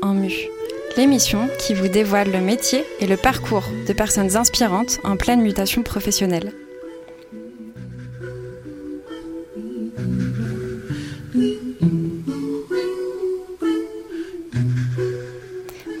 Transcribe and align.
En 0.00 0.14
Mu, 0.14 0.32
l'émission 0.96 1.50
qui 1.58 1.74
vous 1.74 1.88
dévoile 1.88 2.32
le 2.32 2.40
métier 2.40 2.82
et 2.98 3.06
le 3.06 3.18
parcours 3.18 3.64
de 3.86 3.92
personnes 3.92 4.34
inspirantes 4.34 5.00
en 5.04 5.18
pleine 5.18 5.42
mutation 5.42 5.82
professionnelle. 5.82 6.54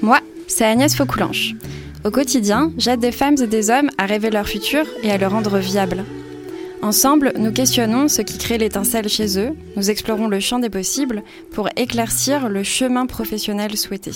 Moi, 0.00 0.20
c'est 0.46 0.64
Agnès 0.64 0.94
Faucoulanche. 0.94 1.52
Au 2.02 2.10
quotidien, 2.10 2.72
j'aide 2.78 3.00
des 3.00 3.12
femmes 3.12 3.36
et 3.42 3.46
des 3.46 3.68
hommes 3.68 3.90
à 3.98 4.06
rêver 4.06 4.30
leur 4.30 4.48
futur 4.48 4.86
et 5.02 5.10
à 5.10 5.18
le 5.18 5.26
rendre 5.26 5.58
viable. 5.58 6.02
Ensemble, 6.82 7.32
nous 7.38 7.52
questionnons 7.52 8.08
ce 8.08 8.22
qui 8.22 8.38
crée 8.38 8.58
l'étincelle 8.58 9.08
chez 9.08 9.38
eux, 9.38 9.56
nous 9.76 9.90
explorons 9.90 10.28
le 10.28 10.40
champ 10.40 10.58
des 10.58 10.70
possibles 10.70 11.22
pour 11.52 11.68
éclaircir 11.76 12.48
le 12.48 12.62
chemin 12.62 13.06
professionnel 13.06 13.76
souhaité. 13.76 14.12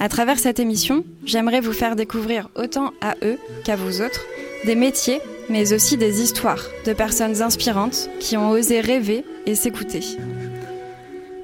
À 0.00 0.08
travers 0.08 0.38
cette 0.38 0.58
émission, 0.58 1.04
j'aimerais 1.24 1.60
vous 1.60 1.74
faire 1.74 1.94
découvrir 1.94 2.48
autant 2.56 2.92
à 3.00 3.14
eux 3.22 3.38
qu'à 3.64 3.76
vous 3.76 4.00
autres 4.00 4.24
des 4.64 4.74
métiers, 4.74 5.20
mais 5.48 5.72
aussi 5.72 5.96
des 5.96 6.22
histoires 6.22 6.64
de 6.86 6.92
personnes 6.92 7.42
inspirantes 7.42 8.08
qui 8.18 8.36
ont 8.36 8.50
osé 8.50 8.80
rêver 8.80 9.24
et 9.46 9.54
s'écouter. 9.54 10.00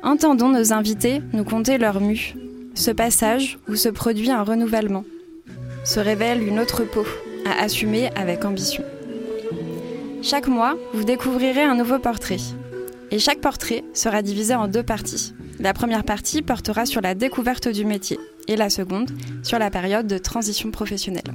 Entendons 0.02 0.48
nos 0.48 0.72
invités 0.72 1.20
nous 1.32 1.44
conter 1.44 1.78
leur 1.78 2.00
mue, 2.00 2.34
ce 2.74 2.90
passage 2.90 3.58
où 3.68 3.76
se 3.76 3.88
produit 3.88 4.30
un 4.30 4.42
renouvellement, 4.42 5.04
se 5.84 6.00
révèle 6.00 6.42
une 6.42 6.60
autre 6.60 6.84
peau 6.84 7.04
à 7.44 7.62
assumer 7.62 8.10
avec 8.16 8.44
ambition. 8.44 8.82
Chaque 10.28 10.48
mois, 10.48 10.76
vous 10.92 11.04
découvrirez 11.04 11.62
un 11.62 11.76
nouveau 11.76 12.00
portrait. 12.00 12.40
Et 13.12 13.20
chaque 13.20 13.40
portrait 13.40 13.84
sera 13.94 14.22
divisé 14.22 14.56
en 14.56 14.66
deux 14.66 14.82
parties. 14.82 15.34
La 15.60 15.72
première 15.72 16.02
partie 16.02 16.42
portera 16.42 16.84
sur 16.84 17.00
la 17.00 17.14
découverte 17.14 17.68
du 17.68 17.84
métier 17.84 18.18
et 18.48 18.56
la 18.56 18.68
seconde 18.68 19.08
sur 19.44 19.60
la 19.60 19.70
période 19.70 20.08
de 20.08 20.18
transition 20.18 20.72
professionnelle. 20.72 21.32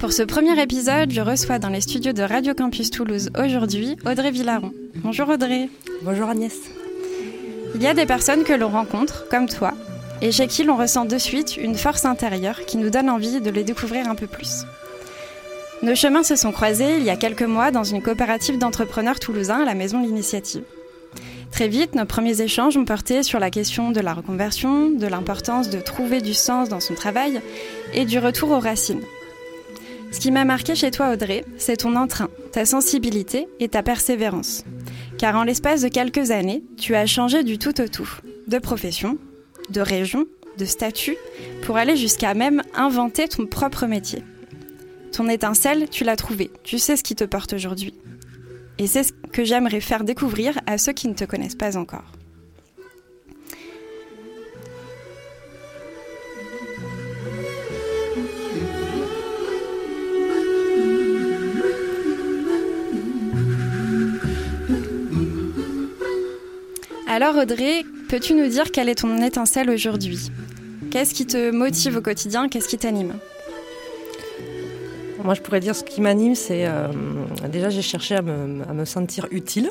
Pour 0.00 0.12
ce 0.12 0.24
premier 0.24 0.60
épisode, 0.60 1.12
je 1.12 1.20
reçois 1.20 1.60
dans 1.60 1.68
les 1.68 1.80
studios 1.80 2.12
de 2.12 2.22
Radio 2.22 2.54
Campus 2.54 2.90
Toulouse 2.90 3.30
aujourd'hui 3.38 3.96
Audrey 4.04 4.32
Villaron. 4.32 4.72
Bonjour 4.96 5.28
Audrey. 5.28 5.68
Bonjour 6.02 6.28
Agnès. 6.28 6.58
Il 7.74 7.82
y 7.82 7.86
a 7.88 7.94
des 7.94 8.06
personnes 8.06 8.44
que 8.44 8.52
l'on 8.52 8.68
rencontre, 8.68 9.26
comme 9.28 9.48
toi, 9.48 9.72
et 10.22 10.30
chez 10.30 10.46
qui 10.46 10.62
l'on 10.62 10.76
ressent 10.76 11.04
de 11.04 11.18
suite 11.18 11.56
une 11.56 11.74
force 11.74 12.04
intérieure 12.04 12.64
qui 12.66 12.76
nous 12.76 12.88
donne 12.88 13.10
envie 13.10 13.40
de 13.40 13.50
les 13.50 13.64
découvrir 13.64 14.08
un 14.08 14.14
peu 14.14 14.28
plus. 14.28 14.64
Nos 15.82 15.96
chemins 15.96 16.22
se 16.22 16.36
sont 16.36 16.52
croisés 16.52 16.96
il 16.98 17.02
y 17.02 17.10
a 17.10 17.16
quelques 17.16 17.42
mois 17.42 17.72
dans 17.72 17.84
une 17.84 18.00
coopérative 18.00 18.58
d'entrepreneurs 18.58 19.18
toulousains 19.18 19.62
à 19.62 19.64
la 19.64 19.74
Maison 19.74 20.00
l'Initiative. 20.00 20.62
Très 21.50 21.68
vite, 21.68 21.94
nos 21.94 22.06
premiers 22.06 22.40
échanges 22.40 22.76
ont 22.76 22.84
porté 22.84 23.22
sur 23.22 23.38
la 23.38 23.50
question 23.50 23.90
de 23.90 24.00
la 24.00 24.14
reconversion, 24.14 24.90
de 24.90 25.06
l'importance 25.06 25.68
de 25.68 25.80
trouver 25.80 26.20
du 26.20 26.32
sens 26.32 26.68
dans 26.68 26.80
son 26.80 26.94
travail 26.94 27.40
et 27.92 28.04
du 28.04 28.18
retour 28.18 28.50
aux 28.50 28.60
racines. 28.60 29.02
Ce 30.10 30.20
qui 30.20 30.30
m'a 30.30 30.44
marqué 30.44 30.76
chez 30.76 30.90
toi, 30.90 31.12
Audrey, 31.12 31.44
c'est 31.58 31.78
ton 31.78 31.96
entrain, 31.96 32.28
ta 32.52 32.64
sensibilité 32.64 33.48
et 33.58 33.68
ta 33.68 33.82
persévérance. 33.82 34.64
Car 35.18 35.36
en 35.36 35.44
l'espace 35.44 35.82
de 35.82 35.88
quelques 35.88 36.30
années, 36.30 36.64
tu 36.76 36.94
as 36.94 37.06
changé 37.06 37.44
du 37.44 37.58
tout 37.58 37.80
au 37.80 37.88
tout, 37.88 38.08
de 38.46 38.58
profession, 38.58 39.18
de 39.70 39.80
région, 39.80 40.26
de 40.58 40.64
statut, 40.64 41.16
pour 41.62 41.76
aller 41.76 41.96
jusqu'à 41.96 42.34
même 42.34 42.62
inventer 42.74 43.28
ton 43.28 43.46
propre 43.46 43.86
métier. 43.86 44.22
Ton 45.12 45.28
étincelle, 45.28 45.88
tu 45.88 46.04
l'as 46.04 46.16
trouvé, 46.16 46.50
tu 46.64 46.78
sais 46.78 46.96
ce 46.96 47.04
qui 47.04 47.14
te 47.14 47.24
porte 47.24 47.52
aujourd'hui. 47.52 47.94
Et 48.78 48.86
c'est 48.86 49.04
ce 49.04 49.12
que 49.32 49.44
j'aimerais 49.44 49.80
faire 49.80 50.04
découvrir 50.04 50.58
à 50.66 50.78
ceux 50.78 50.92
qui 50.92 51.08
ne 51.08 51.14
te 51.14 51.24
connaissent 51.24 51.54
pas 51.54 51.76
encore. 51.76 52.12
Alors 67.16 67.36
Audrey, 67.36 67.84
peux-tu 68.08 68.34
nous 68.34 68.48
dire 68.48 68.72
quelle 68.72 68.88
est 68.88 68.96
ton 68.96 69.22
étincelle 69.22 69.70
aujourd'hui? 69.70 70.32
Qu'est-ce 70.90 71.14
qui 71.14 71.24
te 71.24 71.52
motive 71.52 71.98
au 71.98 72.00
quotidien? 72.00 72.48
Qu'est-ce 72.48 72.66
qui 72.66 72.76
t'anime? 72.76 73.14
Moi 75.22 75.34
je 75.34 75.40
pourrais 75.40 75.60
dire 75.60 75.76
ce 75.76 75.84
qui 75.84 76.00
m'anime, 76.00 76.34
c'est 76.34 76.66
euh, 76.66 76.88
déjà 77.52 77.70
j'ai 77.70 77.82
cherché 77.82 78.16
à 78.16 78.22
me, 78.22 78.84
sentir 78.84 79.28
utile, 79.30 79.70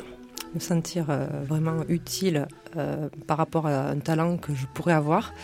me 0.54 0.60
sentir 0.60 1.10
euh, 1.10 1.26
vraiment 1.46 1.84
utile 1.90 2.48
euh, 2.78 3.10
par 3.26 3.36
rapport 3.36 3.66
à 3.66 3.90
un 3.90 3.98
talent 3.98 4.38
que 4.38 4.54
je 4.54 4.64
pourrais 4.72 4.94
avoir 4.94 5.34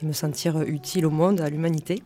et 0.00 0.06
me 0.06 0.12
sentir 0.12 0.62
utile 0.62 1.06
au 1.06 1.10
monde, 1.10 1.40
à 1.40 1.50
l'humanité. 1.50 2.04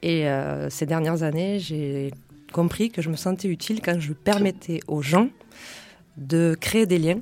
Et 0.00 0.24
ces 0.70 0.86
dernières 0.86 1.24
années, 1.24 1.58
j'ai 1.58 2.10
compris 2.54 2.90
que 2.90 3.02
je 3.02 3.10
me 3.10 3.16
sentais 3.16 3.48
utile 3.48 3.82
quand 3.82 4.00
je 4.00 4.14
permettais 4.14 4.80
aux 4.88 5.02
gens 5.02 5.28
de 6.16 6.56
créer 6.58 6.86
des 6.86 6.98
liens 6.98 7.20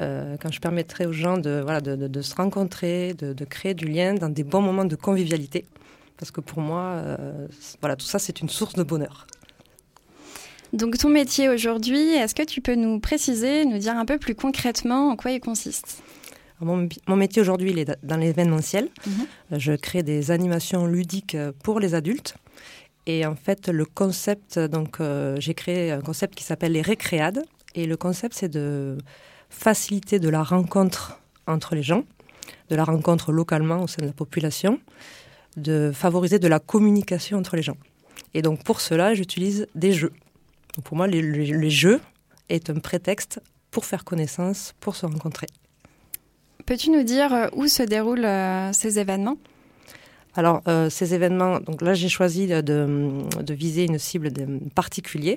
euh, 0.00 0.36
quand 0.40 0.52
je 0.52 0.60
permettrai 0.60 1.06
aux 1.06 1.12
gens 1.12 1.38
de, 1.38 1.60
voilà, 1.62 1.80
de, 1.80 1.94
de, 1.94 2.22
se 2.22 2.34
rencontrer, 2.34 3.14
de, 3.14 3.44
créer 3.44 3.74
du 3.74 3.86
lien 3.86 4.14
dans 4.14 4.28
des 4.28 4.44
bons 4.44 4.62
moments 4.62 4.84
de 4.84 4.96
convivialité. 4.96 5.66
Parce 6.16 6.30
que 6.30 6.40
pour 6.40 6.60
moi, 6.60 6.82
euh, 6.82 7.46
voilà, 7.80 7.96
tout 7.96 8.06
ça, 8.06 8.18
c'est 8.18 8.40
une 8.40 8.48
source 8.48 8.74
de 8.74 8.82
bonheur. 8.82 9.26
Donc 10.72 10.98
ton 10.98 11.08
métier 11.08 11.48
aujourd'hui, 11.48 12.14
est-ce 12.14 12.34
que 12.34 12.42
tu 12.42 12.60
peux 12.60 12.74
nous 12.74 12.98
préciser, 12.98 13.64
nous 13.64 13.78
dire 13.78 13.96
un 13.96 14.04
peu 14.04 14.18
plus 14.18 14.34
concrètement 14.34 15.10
en 15.10 15.16
quoi 15.16 15.30
il 15.30 15.40
consiste? 15.40 16.02
Mon, 16.60 16.88
mon, 17.06 17.16
métier 17.16 17.42
aujourd'hui, 17.42 17.70
il 17.70 17.78
est 17.78 17.98
dans 18.02 18.16
l'événementiel. 18.16 18.88
Mhm. 19.06 19.58
Je 19.58 19.72
crée 19.72 20.02
des 20.02 20.30
animations 20.30 20.86
ludiques 20.86 21.36
pour 21.62 21.78
les 21.78 21.94
adultes. 21.94 22.36
Et 23.06 23.26
en 23.26 23.34
fait, 23.34 23.68
le 23.68 23.84
concept, 23.84 24.58
donc 24.58 25.00
euh, 25.00 25.36
j'ai 25.38 25.54
créé 25.54 25.90
un 25.90 26.00
concept 26.00 26.34
qui 26.34 26.44
s'appelle 26.44 26.72
les 26.72 26.82
récréades. 26.82 27.44
Et 27.74 27.86
le 27.86 27.96
concept, 27.96 28.34
c'est 28.34 28.48
de 28.48 28.96
faciliter 29.54 30.18
de 30.18 30.28
la 30.28 30.42
rencontre 30.42 31.18
entre 31.46 31.74
les 31.74 31.82
gens, 31.82 32.04
de 32.68 32.76
la 32.76 32.84
rencontre 32.84 33.32
localement 33.32 33.82
au 33.82 33.86
sein 33.86 34.02
de 34.02 34.06
la 34.06 34.12
population, 34.12 34.80
de 35.56 35.92
favoriser 35.94 36.38
de 36.38 36.48
la 36.48 36.58
communication 36.58 37.38
entre 37.38 37.56
les 37.56 37.62
gens. 37.62 37.76
Et 38.34 38.42
donc 38.42 38.64
pour 38.64 38.80
cela, 38.80 39.14
j'utilise 39.14 39.66
des 39.74 39.92
jeux. 39.92 40.12
pour 40.82 40.96
moi, 40.96 41.06
les, 41.06 41.70
jeux 41.70 42.00
est 42.48 42.68
un 42.68 42.80
prétexte 42.80 43.40
pour 43.70 43.84
faire 43.84 44.04
connaissance, 44.04 44.74
pour 44.80 44.96
se 44.96 45.06
rencontrer. 45.06 45.46
Peux-tu 46.66 46.90
nous 46.90 47.02
dire 47.02 47.32
euh, 47.32 47.48
où 47.54 47.68
se 47.68 47.82
déroulent 47.82 48.24
euh, 48.24 48.72
ces 48.72 48.98
événements? 48.98 49.36
Alors, 50.36 50.62
euh, 50.66 50.90
ces 50.90 51.14
événements, 51.14 51.60
donc 51.60 51.80
là, 51.80 51.94
j'ai 51.94 52.08
choisi 52.08 52.48
de, 52.48 53.52
viser 53.52 53.84
une 53.84 53.98
cible 53.98 54.32
particulière. 54.74 55.36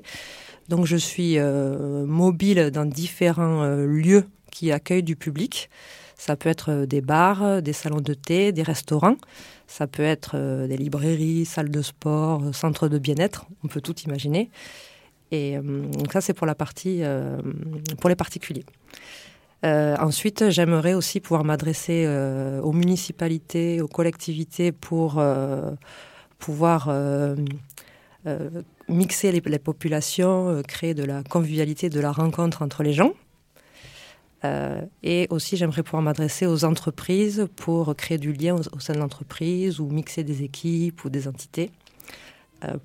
Donc 0.70 0.86
je 0.86 0.98
suis 0.98 1.38
euh, 1.38 2.06
mobile 2.06 2.72
dans 2.72 2.86
différents 2.86 3.64
euh, 3.64 3.86
lieux 3.86 4.26
qui 4.52 4.72
accueillent 4.72 5.04
du 5.04 5.16
public. 5.16 5.70
Ça 6.16 6.36
peut 6.36 6.50
être 6.50 6.86
des 6.86 7.02
bars, 7.02 7.62
des 7.62 7.74
salons 7.74 8.02
de 8.02 8.14
thé, 8.16 8.52
des 8.52 8.64
restaurants. 8.64 9.18
Ça 9.68 9.86
peut 9.86 10.04
être 10.04 10.36
des 10.66 10.78
librairies, 10.78 11.46
salles 11.46 11.70
de 11.70 11.84
sport, 11.84 12.42
centres 12.56 12.88
de 12.88 12.98
bien-être. 12.98 13.46
On 13.64 13.68
peut 13.68 13.82
tout 13.82 13.96
imaginer. 14.00 14.50
Et 15.32 15.58
donc 15.58 16.12
ça, 16.12 16.22
c'est 16.22 16.34
pour 16.34 16.48
la 16.48 16.56
partie, 16.56 17.04
pour 18.00 18.10
les 18.10 18.16
particuliers. 18.16 18.66
Ensuite, 19.64 20.50
j'aimerais 20.50 20.94
aussi 20.94 21.20
pouvoir 21.20 21.44
m'adresser 21.44 22.08
aux 22.62 22.74
municipalités, 22.74 23.82
aux 23.82 23.88
collectivités 23.88 24.72
pour 24.72 25.22
pouvoir 26.40 26.90
euh, 28.28 28.50
mixer 28.90 29.32
les, 29.32 29.60
populations, 29.60 30.50
euh, 30.50 30.62
créer 30.62 30.94
de 30.94 31.04
la 31.04 31.24
convivialité, 31.24 31.90
de 31.90 32.00
la 32.00 32.12
rencontre 32.12 32.62
entre 32.62 32.84
les 32.84 32.94
gens. 32.94 33.14
Euh, 34.44 34.82
et 35.04 35.28
aussi, 35.30 35.56
j'aimerais 35.56 35.84
pouvoir 35.84 36.02
m'adresser 36.02 36.46
aux 36.46 36.66
entreprises 36.66 37.48
pour 37.56 37.96
créer 37.96 38.18
du 38.18 38.34
lien 38.34 38.56
au, 38.56 38.80
sein 38.80 38.94
de 38.94 39.00
l'entreprise 39.00 39.80
ou 39.80 39.88
mixer 39.90 40.24
des 40.24 40.44
équipes 40.44 41.06
ou 41.06 41.10
des 41.10 41.28
entités. 41.28 41.72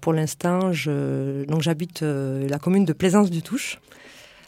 pour 0.00 0.12
l'instant, 0.12 0.72
j'habite 0.72 2.02
la 2.02 2.58
commune 2.58 2.84
de 2.84 2.92
Plaisance 2.92 3.30
du 3.30 3.42
Touche. 3.42 3.80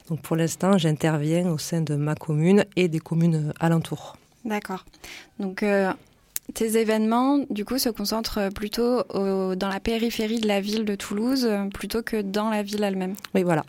Donc 0.08 0.20
pour 0.20 0.36
l'instant, 0.36 0.76
j'interviens 0.78 1.48
au 1.50 1.58
sein 1.58 1.80
de 1.80 1.94
ma 1.94 2.14
commune 2.14 2.64
et 2.76 2.88
des 2.88 3.00
communes 3.00 3.52
alentours. 3.58 4.16
D'accord. 4.44 4.84
Donc 5.38 5.64
tes 6.52 6.76
événements, 6.76 7.38
du 7.48 7.64
coup, 7.64 7.78
se 7.78 7.88
concentrent 7.88 8.50
plutôt 8.54 9.02
dans 9.12 9.68
la 9.68 9.80
périphérie 9.80 10.40
de 10.40 10.46
la 10.46 10.60
ville 10.60 10.84
de 10.84 10.94
Toulouse, 10.94 11.48
plutôt 11.72 12.02
que 12.02 12.20
dans 12.20 12.50
la 12.50 12.62
ville 12.62 12.82
elle-même. 12.82 13.14
Oui, 13.34 13.42
voilà. 13.44 13.64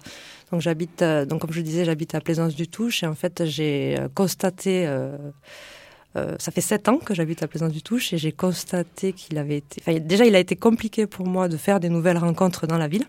Donc 0.51 0.61
j'habite, 0.61 1.01
euh, 1.01 1.25
donc 1.25 1.41
comme 1.41 1.51
je 1.51 1.61
disais, 1.61 1.85
j'habite 1.85 2.15
à 2.15 2.21
Plaisance 2.21 2.55
du 2.55 2.67
Touche 2.67 3.03
et 3.03 3.07
en 3.07 3.15
fait 3.15 3.45
j'ai 3.45 3.97
euh, 3.99 4.07
constaté 4.13 4.85
euh, 4.87 6.35
ça 6.39 6.51
fait 6.53 6.61
sept 6.61 6.87
ans 6.87 6.97
que 6.97 7.13
j'habite 7.13 7.43
à 7.43 7.47
Plaisance 7.47 7.73
du 7.73 7.81
Touche 7.81 8.13
et 8.13 8.17
j'ai 8.17 8.31
constaté 8.31 9.11
qu'il 9.11 9.37
avait 9.37 9.57
été. 9.57 9.81
Enfin, 9.81 9.99
déjà, 9.99 10.25
il 10.25 10.33
a 10.33 10.39
été 10.39 10.55
compliqué 10.55 11.07
pour 11.07 11.27
moi 11.27 11.49
de 11.49 11.57
faire 11.57 11.81
des 11.81 11.89
nouvelles 11.89 12.17
rencontres 12.17 12.67
dans 12.67 12.77
la 12.77 12.87
ville. 12.87 13.03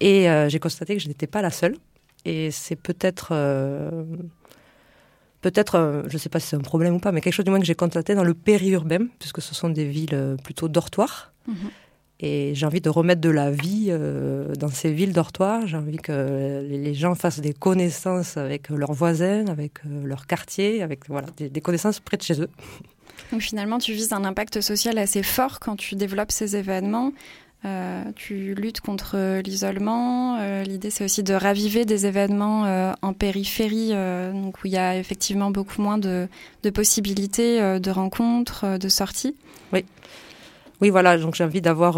Et 0.00 0.28
j'ai 0.48 0.58
constaté 0.58 0.96
que 0.96 1.02
je 1.02 1.08
n'étais 1.08 1.26
pas 1.26 1.42
la 1.42 1.50
seule. 1.50 1.76
Et 2.24 2.50
c'est 2.50 2.76
peut-être 2.76 3.32
peut-être, 5.46 5.76
euh, 5.76 6.02
je 6.08 6.14
ne 6.14 6.18
sais 6.18 6.28
pas 6.28 6.40
si 6.40 6.48
c'est 6.48 6.56
un 6.56 6.60
problème 6.60 6.94
ou 6.94 6.98
pas, 6.98 7.12
mais 7.12 7.20
quelque 7.20 7.34
chose 7.34 7.44
du 7.44 7.50
moins 7.50 7.60
que 7.60 7.66
j'ai 7.66 7.76
constaté 7.76 8.16
dans 8.16 8.24
le 8.24 8.34
périurbain, 8.34 9.06
puisque 9.20 9.40
ce 9.40 9.54
sont 9.54 9.68
des 9.68 9.84
villes 9.84 10.14
euh, 10.14 10.36
plutôt 10.36 10.68
dortoirs. 10.68 11.32
Mhm. 11.46 11.70
Et 12.18 12.52
j'ai 12.54 12.66
envie 12.66 12.80
de 12.80 12.88
remettre 12.88 13.20
de 13.20 13.28
la 13.28 13.50
vie 13.50 13.88
euh, 13.90 14.54
dans 14.54 14.68
ces 14.68 14.90
villes 14.90 15.12
dortoirs. 15.12 15.66
J'ai 15.66 15.76
envie 15.76 15.98
que 15.98 16.66
les 16.66 16.94
gens 16.94 17.14
fassent 17.14 17.40
des 17.40 17.52
connaissances 17.52 18.38
avec 18.38 18.70
leurs 18.70 18.94
voisins, 18.94 19.46
avec 19.48 19.84
leur 19.84 20.26
quartier, 20.26 20.82
avec 20.82 21.08
voilà, 21.08 21.28
des, 21.36 21.60
connaissances 21.60 22.00
près 22.00 22.16
de 22.16 22.22
chez 22.22 22.40
eux. 22.40 22.48
Donc 23.32 23.42
finalement, 23.42 23.78
tu 23.78 23.92
vises 23.92 24.14
un 24.14 24.24
impact 24.24 24.62
social 24.62 24.96
assez 24.96 25.22
fort 25.22 25.60
quand 25.60 25.76
tu 25.76 25.94
développes 25.94 26.32
ces 26.32 26.56
événements. 26.56 27.12
Euh, 27.66 28.04
tu 28.14 28.54
luttes 28.54 28.80
contre 28.80 29.40
l'isolement. 29.40 30.38
Euh, 30.40 30.62
l'idée, 30.62 30.90
c'est 30.90 31.04
aussi 31.04 31.24
de 31.24 31.34
raviver 31.34 31.84
des 31.84 32.06
événements 32.06 32.64
euh, 32.64 32.92
en 33.02 33.12
périphérie, 33.12 33.92
où 33.92 34.52
il 34.64 34.70
y 34.70 34.76
a 34.76 34.96
effectivement 34.96 35.50
beaucoup 35.50 35.82
moins 35.82 35.98
de, 35.98 36.28
possibilités 36.72 37.80
de 37.80 37.90
rencontres, 37.90 38.78
de 38.78 38.88
sorties. 38.88 39.34
Oui, 39.72 39.84
oui, 40.80 40.90
voilà. 40.90 41.18
Donc 41.18 41.34
j'ai 41.34 41.44
envie 41.44 41.60
d'avoir 41.60 41.96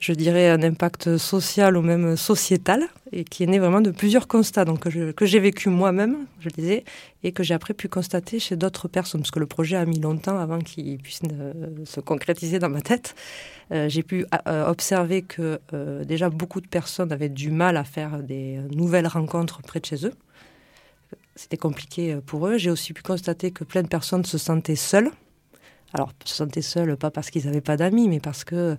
je 0.00 0.12
dirais, 0.12 0.50
un 0.50 0.62
impact 0.62 1.16
social 1.16 1.76
ou 1.76 1.82
même 1.82 2.16
sociétal, 2.16 2.84
et 3.12 3.24
qui 3.24 3.44
est 3.44 3.46
né 3.46 3.58
vraiment 3.58 3.80
de 3.80 3.90
plusieurs 3.90 4.28
constats 4.28 4.64
donc, 4.64 4.80
que 4.80 5.26
j'ai 5.26 5.40
vécu 5.40 5.70
moi-même, 5.70 6.26
je 6.40 6.50
disais, 6.50 6.84
et 7.22 7.32
que 7.32 7.42
j'ai 7.42 7.54
après 7.54 7.72
pu 7.72 7.88
constater 7.88 8.38
chez 8.38 8.56
d'autres 8.56 8.88
personnes, 8.88 9.22
parce 9.22 9.30
que 9.30 9.38
le 9.38 9.46
projet 9.46 9.76
a 9.76 9.86
mis 9.86 9.98
longtemps 9.98 10.38
avant 10.38 10.58
qu'il 10.58 10.98
puisse 10.98 11.20
euh, 11.32 11.52
se 11.84 12.00
concrétiser 12.00 12.58
dans 12.58 12.68
ma 12.68 12.82
tête. 12.82 13.14
Euh, 13.72 13.88
j'ai 13.88 14.02
pu 14.02 14.26
euh, 14.46 14.66
observer 14.66 15.22
que 15.22 15.58
déjà 16.04 16.28
beaucoup 16.28 16.60
de 16.60 16.68
personnes 16.68 17.10
avaient 17.10 17.30
du 17.30 17.50
mal 17.50 17.76
à 17.76 17.84
faire 17.84 18.22
des 18.22 18.60
nouvelles 18.70 19.06
rencontres 19.06 19.62
près 19.62 19.80
de 19.80 19.86
chez 19.86 20.06
eux. 20.06 20.12
C'était 21.36 21.56
compliqué 21.56 22.18
pour 22.24 22.46
eux. 22.46 22.58
J'ai 22.58 22.70
aussi 22.70 22.92
pu 22.92 23.02
constater 23.02 23.50
que 23.50 23.64
plein 23.64 23.82
de 23.82 23.88
personnes 23.88 24.24
se 24.24 24.38
sentaient 24.38 24.76
seules. 24.76 25.10
Alors, 25.92 26.12
se 26.24 26.34
sentaient 26.34 26.62
seules, 26.62 26.96
pas 26.96 27.10
parce 27.10 27.30
qu'ils 27.30 27.46
n'avaient 27.46 27.60
pas 27.60 27.76
d'amis, 27.76 28.08
mais 28.08 28.20
parce 28.20 28.44
que 28.44 28.76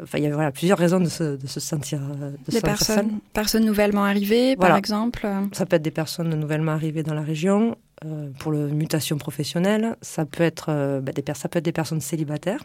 Enfin, 0.00 0.18
il 0.18 0.24
y 0.24 0.26
a 0.26 0.32
voilà, 0.32 0.52
plusieurs 0.52 0.78
raisons 0.78 1.00
de 1.00 1.08
se, 1.08 1.36
de 1.36 1.46
se 1.46 1.60
sentir. 1.60 2.00
Euh, 2.02 2.30
de 2.30 2.52
des 2.52 2.60
personnes, 2.60 3.20
personnes 3.34 3.64
nouvellement 3.64 4.04
arrivées, 4.04 4.56
par 4.56 4.76
exemple. 4.76 5.28
Ça 5.52 5.66
peut 5.66 5.76
être 5.76 5.82
des 5.82 5.90
personnes 5.90 6.34
nouvellement 6.34 6.72
arrivées 6.72 7.02
dans 7.02 7.14
la 7.14 7.22
région 7.22 7.76
euh, 8.04 8.30
pour 8.38 8.52
le 8.52 8.68
mutation 8.68 9.18
professionnelle. 9.18 9.96
Ça 10.00 10.24
peut 10.24 10.44
être 10.44 10.66
euh, 10.70 11.00
bah, 11.00 11.12
des 11.12 11.22
ça 11.34 11.48
peut 11.48 11.58
être 11.58 11.64
des 11.64 11.72
personnes 11.72 12.00
célibataires. 12.00 12.64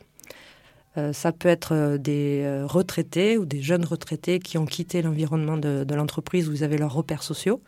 ça 1.11 1.31
peut 1.31 1.49
être 1.49 1.97
des 1.97 2.63
retraités 2.63 3.37
ou 3.37 3.45
des 3.45 3.61
jeunes 3.61 3.85
retraités 3.85 4.39
qui 4.39 4.57
ont 4.57 4.65
quitté 4.65 5.01
l'environnement 5.03 5.57
de, 5.57 5.83
de 5.83 5.95
l'entreprise 5.95 6.49
où 6.49 6.53
ils 6.53 6.63
avaient 6.63 6.79
leurs 6.79 6.93
repères 6.93 7.23
sociaux. 7.23 7.61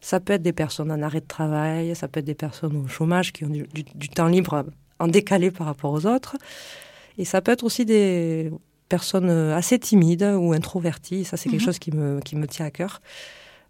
Ça 0.00 0.18
peut 0.18 0.32
être 0.32 0.42
des 0.42 0.52
personnes 0.52 0.90
en 0.90 1.02
arrêt 1.02 1.20
de 1.20 1.26
travail. 1.26 1.94
Ça 1.94 2.08
peut 2.08 2.20
être 2.20 2.26
des 2.26 2.34
personnes 2.34 2.76
au 2.76 2.88
chômage 2.88 3.32
qui 3.32 3.44
ont 3.44 3.50
du, 3.50 3.66
du 3.72 4.08
temps 4.08 4.28
libre 4.28 4.64
en 4.98 5.08
décalé 5.08 5.50
par 5.52 5.66
rapport 5.66 5.92
aux 5.92 6.06
autres. 6.06 6.36
Et 7.18 7.24
ça 7.24 7.40
peut 7.40 7.52
être 7.52 7.64
aussi 7.64 7.84
des, 7.84 8.50
personne 8.88 9.30
euh, 9.30 9.56
assez 9.56 9.78
timide 9.78 10.22
ou 10.22 10.52
introvertie. 10.52 11.24
Ça, 11.24 11.36
c'est 11.36 11.48
quelque 11.48 11.60
mhm. 11.60 11.66
chose 11.66 11.78
qui 11.78 11.92
me, 11.92 12.20
qui 12.20 12.36
me 12.36 12.46
tient 12.46 12.66
à 12.66 12.70
cœur. 12.70 13.00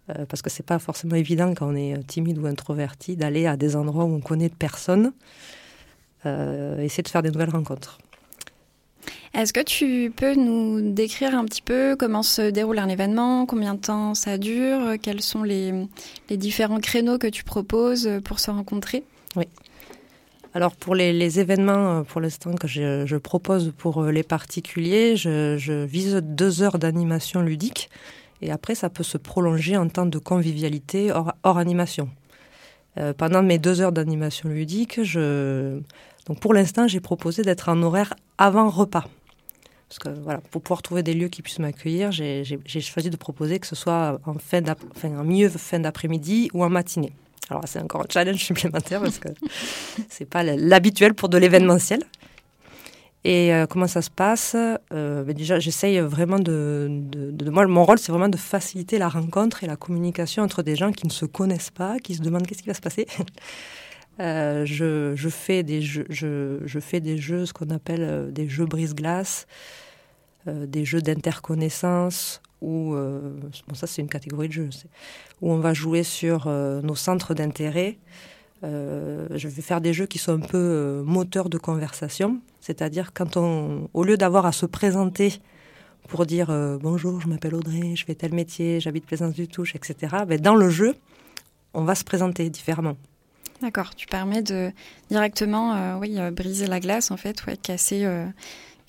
Euh, 0.09 0.25
parce 0.25 0.41
que 0.41 0.49
c'est 0.49 0.65
pas 0.65 0.79
forcément 0.79 1.15
évident 1.15 1.53
quand 1.53 1.67
on 1.67 1.75
est 1.75 1.93
euh, 1.93 2.01
timide 2.05 2.37
ou 2.39 2.47
introverti 2.47 3.15
d'aller 3.15 3.45
à 3.45 3.57
des 3.57 3.75
endroits 3.75 4.05
où 4.05 4.15
on 4.15 4.21
connaît 4.21 4.49
personne, 4.49 5.13
euh, 6.25 6.81
essayer 6.81 7.03
de 7.03 7.09
faire 7.09 7.21
des 7.21 7.31
nouvelles 7.31 7.51
rencontres. 7.51 7.99
Est-ce 9.35 9.53
que 9.53 9.59
tu 9.59 10.11
peux 10.15 10.33
nous 10.33 10.91
décrire 10.91 11.35
un 11.35 11.45
petit 11.45 11.61
peu 11.61 11.95
comment 11.95 12.23
se 12.23 12.49
déroule 12.49 12.79
un 12.79 12.89
événement, 12.89 13.45
combien 13.45 13.75
de 13.75 13.79
temps 13.79 14.15
ça 14.15 14.39
dure, 14.39 14.95
quels 15.01 15.21
sont 15.21 15.43
les, 15.43 15.71
les 16.29 16.37
différents 16.37 16.79
créneaux 16.79 17.19
que 17.19 17.27
tu 17.27 17.43
proposes 17.43 18.09
pour 18.23 18.39
se 18.39 18.49
rencontrer? 18.49 19.03
Oui. 19.35 19.45
Alors 20.55 20.75
pour 20.75 20.95
les, 20.95 21.39
événements, 21.39 21.99
euh, 21.99 22.01
pour 22.01 22.21
l'instant 22.21 22.53
que 22.53 22.67
je, 22.67 23.15
propose 23.17 23.71
pour 23.77 24.03
euh, 24.03 24.11
les 24.11 24.23
particuliers, 24.23 25.15
je, 25.15 25.85
vise 25.85 26.15
deux 26.23 26.63
heures 26.63 26.79
d'animation 26.79 27.41
ludique 27.41 27.89
et 28.41 28.51
après 28.51 28.73
ça 28.73 28.89
peut 28.89 29.03
se 29.03 29.17
prolonger 29.17 29.77
en 29.77 29.87
temps 29.89 30.07
de 30.07 30.17
convivialité 30.17 31.11
hors, 31.11 31.57
animation. 31.57 32.09
Euh, 32.97 33.13
pendant 33.13 33.43
mes 33.43 33.59
deux 33.59 33.79
heures 33.79 33.91
d'animation 33.91 34.49
ludique, 34.49 34.99
donc 34.99 36.39
pour 36.39 36.55
l'instant 36.55 36.87
j'ai 36.87 36.99
proposé 36.99 37.43
d'être 37.43 37.69
en 37.69 37.83
horaire 37.83 38.15
avant 38.39 38.69
repas. 38.69 39.05
Parce 39.87 39.99
que 39.99 40.09
voilà, 40.23 40.39
pour 40.49 40.61
pouvoir 40.61 40.81
trouver 40.81 41.03
des 41.03 41.13
lieux 41.13 41.29
qui 41.29 41.43
puissent 41.43 41.59
m'accueillir, 41.59 42.11
j'ai 42.11 42.81
choisi 42.81 43.11
de 43.11 43.17
proposer 43.17 43.59
que 43.59 43.67
ce 43.67 43.75
soit 43.75 44.19
en, 44.25 44.35
en 44.35 45.23
milieu 45.23 45.49
fin 45.49 45.79
d'après-midi 45.79 46.49
ou 46.53 46.63
en 46.63 46.69
matinée. 46.69 47.13
Alors 47.49 47.63
c'est 47.65 47.79
encore 47.79 48.01
un 48.01 48.07
challenge 48.11 48.43
supplémentaire 48.43 49.01
parce 49.01 49.19
que 49.19 49.29
c'est 50.09 50.25
pas 50.25 50.43
l'habituel 50.43 51.13
pour 51.13 51.29
de 51.29 51.37
l'événementiel. 51.37 52.03
Et 53.25 53.53
euh, 53.53 53.65
comment 53.65 53.87
ça 53.87 54.01
se 54.01 54.09
passe? 54.09 54.55
Euh, 54.55 55.23
ben 55.23 55.35
Déjà, 55.35 55.59
j'essaye 55.59 55.99
vraiment 55.99 56.39
de, 56.39 56.87
de, 56.89 57.49
Moi, 57.49 57.67
mon 57.67 57.83
rôle, 57.83 57.99
c'est 57.99 58.13
vraiment 58.13 58.29
de 58.29 58.37
faciliter 58.37 58.97
la 58.97 59.09
rencontre 59.09 59.63
et 59.63 59.67
la 59.67 59.75
communication 59.75 60.43
entre 60.43 60.63
des 60.63 60.77
gens 60.77 60.91
qui 60.93 61.05
ne 61.05 61.11
se 61.11 61.25
connaissent 61.25 61.71
pas, 61.71 61.99
qui 61.99 62.15
se 62.15 62.21
demandent 62.21 62.47
qu'est-ce 62.47 62.61
qui 62.61 62.69
va 62.69 62.73
se 62.73 62.81
passer. 62.81 63.07
Euh, 64.21 64.65
je, 64.65 65.13
je, 65.15 65.29
fais 65.29 65.63
des 65.63 65.81
jeux, 65.81 66.05
je, 66.09 66.59
je, 66.65 66.79
fais 66.81 66.99
des 66.99 67.17
jeux, 67.17 67.45
ce 67.45 67.53
qu'on 67.53 67.69
appelle 67.69 68.33
des 68.33 68.49
jeux 68.49 68.65
brise-glace, 68.65 69.47
des 70.45 70.83
jeux 70.83 71.01
d'interconnaissance, 71.01 72.41
où, 72.61 72.93
bon, 72.93 73.73
ça 73.73 73.87
c'est 73.87 74.01
une 74.01 74.09
catégorie 74.09 74.47
de 74.47 74.53
jeux, 74.53 74.69
où 75.41 75.51
on 75.51 75.59
va 75.59 75.73
jouer 75.73 76.03
sur 76.03 76.47
euh, 76.47 76.81
nos 76.81 76.95
centres 76.95 77.33
d'intérêt. 77.33 77.97
Euh, 78.63 79.27
je 79.35 79.47
vais 79.47 79.61
faire 79.61 79.79
des 79.79 79.93
jeux 79.93 80.05
qui 80.05 80.17
sont 80.17 80.33
un 80.33 80.45
peu 80.45 80.57
euh, 80.57 81.03
moteurs 81.03 81.49
de 81.49 81.57
conversation, 81.57 82.41
c'est-à-dire 82.59 83.13
quand 83.13 83.37
on, 83.37 83.89
au 83.93 84.03
lieu 84.03 84.17
d'avoir 84.17 84.45
à 84.45 84.51
se 84.51 84.65
présenter 84.65 85.33
pour 86.07 86.25
dire 86.25 86.47
bonjour, 86.81 87.21
je 87.21 87.27
m'appelle 87.27 87.53
Audrey, 87.53 87.95
je 87.95 88.03
fais 88.03 88.15
tel 88.15 88.33
métier, 88.33 88.79
j'habite 88.79 89.05
Plaisance 89.05 89.35
du 89.35 89.47
Touche, 89.47 89.75
etc. 89.75 90.17
Ben, 90.27 90.41
dans 90.41 90.55
le 90.55 90.69
jeu, 90.69 90.95
on 91.75 91.83
va 91.83 91.93
se 91.93 92.03
présenter 92.03 92.49
différemment. 92.49 92.97
D'accord, 93.61 93.93
tu 93.93 94.07
permets 94.07 94.41
de 94.41 94.71
directement, 95.11 95.99
oui, 95.99 96.17
briser 96.31 96.65
la 96.65 96.79
glace 96.79 97.11
en 97.11 97.17
fait, 97.17 97.45
ouais, 97.45 97.57
casser 97.57 98.07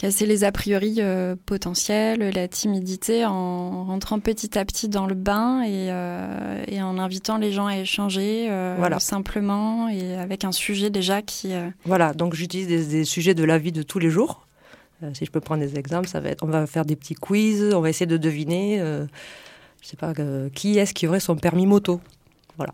casser 0.00 0.24
les 0.24 0.44
a 0.44 0.50
priori 0.50 0.96
euh, 1.00 1.36
potentiels, 1.44 2.30
la 2.34 2.48
timidité 2.48 3.26
en 3.26 3.84
rentrant 3.84 4.18
petit 4.18 4.58
à 4.58 4.64
petit 4.64 4.88
dans 4.88 5.04
le 5.04 5.14
bain 5.14 5.60
et, 5.60 5.90
euh, 5.90 6.80
en 6.80 6.96
invitant 6.96 7.36
les 7.36 7.52
gens 7.52 7.66
à 7.66 7.76
échanger 7.76 8.50
euh, 8.50 8.98
simplement 8.98 9.90
et 9.90 10.16
avec 10.16 10.44
un 10.44 10.52
sujet 10.52 10.88
déjà 10.88 11.20
qui... 11.20 11.52
Voilà, 11.84 12.14
donc 12.14 12.34
j'utilise 12.34 12.88
des, 12.88 13.04
sujets 13.04 13.34
de 13.34 13.44
la 13.44 13.58
vie 13.58 13.72
de 13.72 13.82
tous 13.82 13.98
les 13.98 14.08
jours. 14.08 14.46
si 15.12 15.26
je 15.26 15.30
peux 15.30 15.40
prendre 15.40 15.60
des 15.60 15.78
exemples, 15.78 16.08
ça 16.08 16.20
va 16.20 16.30
être, 16.30 16.44
on 16.44 16.48
va 16.48 16.66
faire 16.66 16.86
des 16.86 16.96
petits 16.96 17.14
quiz, 17.14 17.74
on 17.74 17.82
va 17.82 17.90
essayer 17.90 18.06
de 18.06 18.16
deviner, 18.16 18.78
je 18.78 19.86
sais 19.86 19.98
pas, 19.98 20.14
qui 20.54 20.78
est-ce 20.78 20.94
qui 20.94 21.08
aurait 21.08 21.20
son 21.20 21.36
permis 21.36 21.66
moto. 21.66 22.00
Voilà. 22.56 22.72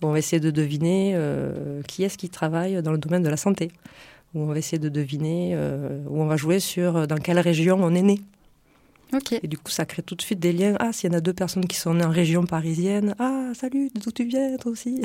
on 0.00 0.12
va 0.12 0.18
essayer 0.20 0.38
de 0.38 0.52
deviner 0.52 1.18
qui 1.88 2.04
est-ce 2.04 2.16
qui 2.16 2.28
travaille 2.28 2.80
dans 2.82 2.92
le 2.92 2.98
domaine 2.98 3.24
de 3.24 3.30
la 3.30 3.36
santé 3.36 3.72
où 4.34 4.42
on 4.42 4.46
va 4.46 4.58
essayer 4.58 4.78
de 4.78 4.88
deviner, 4.88 5.52
euh, 5.54 6.02
où 6.08 6.20
on 6.20 6.26
va 6.26 6.36
jouer 6.36 6.60
sur 6.60 6.96
euh, 6.96 7.06
dans 7.06 7.16
quelle 7.16 7.38
région 7.38 7.78
on 7.80 7.94
est 7.94 8.02
né. 8.02 8.20
Et 9.42 9.46
du 9.46 9.58
coup, 9.58 9.70
ça 9.70 9.84
crée 9.84 10.02
tout 10.02 10.14
de 10.14 10.22
suite 10.22 10.38
des 10.38 10.52
liens. 10.52 10.74
Ah, 10.80 10.92
s'il 10.92 11.12
y 11.12 11.14
en 11.14 11.18
a 11.18 11.20
deux 11.20 11.34
personnes 11.34 11.66
qui 11.66 11.76
sont 11.76 11.92
nées 11.92 12.04
en 12.04 12.10
région 12.10 12.44
parisienne, 12.44 13.14
ah, 13.18 13.50
salut, 13.54 13.90
d'où 13.94 14.10
tu 14.10 14.24
viens, 14.24 14.56
toi 14.56 14.72
aussi? 14.72 15.02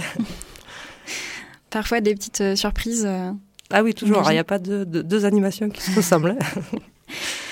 Parfois 1.69 1.99
des 1.99 2.15
petites 2.15 2.39
euh, 2.39 2.55
surprises. 2.55 3.05
ah 3.05 3.83
oui, 3.83 3.93
toujours. 3.93 4.23
Il 4.27 4.33
n'y 4.33 4.37
a 4.37 4.45
pas 4.45 4.59
de, 4.59 4.85
deux 4.85 5.25
animations 5.25 5.69
qui 5.69 5.81
se 5.81 5.93
ressemblent. 5.95 6.37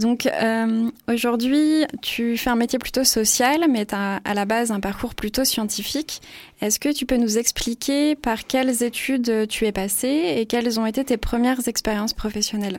Donc 0.00 0.26
euh, 0.26 0.90
aujourd'hui, 1.08 1.84
tu 2.00 2.38
fais 2.38 2.48
un 2.48 2.56
métier 2.56 2.78
plutôt 2.78 3.04
social, 3.04 3.66
mais 3.70 3.84
tu 3.84 3.94
as 3.94 4.16
à 4.24 4.32
la 4.34 4.46
base 4.46 4.70
un 4.70 4.80
parcours 4.80 5.14
plutôt 5.14 5.44
scientifique. 5.44 6.22
Est-ce 6.62 6.80
que 6.80 6.90
tu 6.90 7.04
peux 7.04 7.18
nous 7.18 7.36
expliquer 7.36 8.16
par 8.16 8.46
quelles 8.46 8.82
études 8.82 9.46
tu 9.48 9.66
es 9.66 9.72
passé 9.72 10.36
et 10.38 10.46
quelles 10.46 10.80
ont 10.80 10.86
été 10.86 11.04
tes 11.04 11.18
premières 11.18 11.68
expériences 11.68 12.14
professionnelles? 12.14 12.78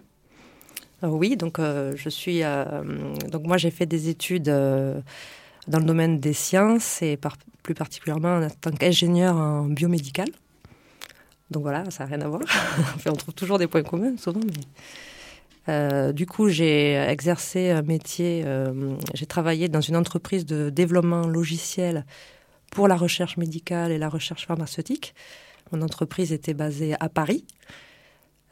Euh, 1.04 1.10
Oui, 1.10 1.38
donc 1.38 1.60
euh, 1.60 1.94
je 1.96 2.10
suis 2.10 2.42
donc 3.32 3.44
moi 3.44 3.58
j'ai 3.58 3.72
fait 3.72 3.86
des 3.86 4.10
études 4.10 4.50
dans 4.50 5.80
le 5.80 5.86
domaine 5.86 6.20
des 6.20 6.34
sciences 6.34 7.04
et 7.04 7.20
plus 7.62 7.75
particulièrement 7.75 8.38
en 8.38 8.50
tant 8.50 8.72
qu'ingénieur 8.72 9.36
en 9.36 9.66
biomédical. 9.66 10.28
Donc 11.51 11.63
voilà, 11.63 11.84
ça 11.92 12.06
n'a 12.06 12.16
rien 12.16 12.25
à 12.25 12.28
voir. 12.30 12.42
on 13.06 13.13
trouve 13.13 13.36
toujours 13.36 13.60
des 13.60 13.68
points 13.68 13.84
communs 13.84 14.18
souvent. 14.18 14.40
Mais... 14.44 14.63
Euh, 15.70 16.12
du 16.12 16.25
coup, 16.25 16.50
j'ai 16.50 16.94
exercé 16.94 17.70
un 17.70 17.84
métier, 17.84 18.44
euh, 18.46 18.96
j'ai 19.13 19.25
travaillé 19.25 19.70
dans 19.70 19.82
une 19.82 19.96
entreprise 19.96 20.46
de 20.46 20.70
développement 20.70 21.27
logiciel 21.27 22.06
pour 22.72 22.88
la 22.88 22.96
recherche 22.96 23.38
médicale 23.38 23.91
et 23.91 23.98
la 23.98 24.10
recherche 24.10 24.48
pharmaceutique. 24.48 25.13
Mon 25.72 25.82
entreprise 25.82 26.34
était 26.34 26.53
basée 26.53 26.96
à 27.00 27.10
Paris. 27.10 27.46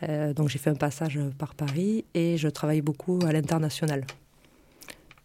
Euh, 0.04 0.34
donc 0.34 0.50
j'ai 0.50 0.60
fait 0.60 0.70
un 0.70 0.76
passage 0.76 1.20
par 1.38 1.56
Paris 1.56 2.06
et 2.14 2.38
je 2.38 2.48
travaille 2.48 2.82
beaucoup 2.82 3.20
à 3.26 3.34
l'international. 3.34 4.06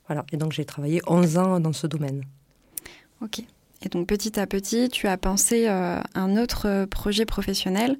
Voilà, 0.08 0.24
et 0.32 0.36
donc 0.36 0.52
j'ai 0.52 0.64
travaillé 0.64 1.00
11 1.06 1.38
ans 1.38 1.60
dans 1.60 1.72
ce 1.72 1.86
domaine. 1.86 2.24
Ok. 3.20 3.40
Et 3.82 3.88
donc 3.90 4.06
petit 4.06 4.40
à 4.40 4.46
petit, 4.46 4.88
tu 4.88 5.06
as 5.06 5.18
pensé 5.18 5.68
euh, 5.68 6.00
un 6.14 6.36
autre 6.36 6.86
projet 6.86 7.26
professionnel. 7.26 7.98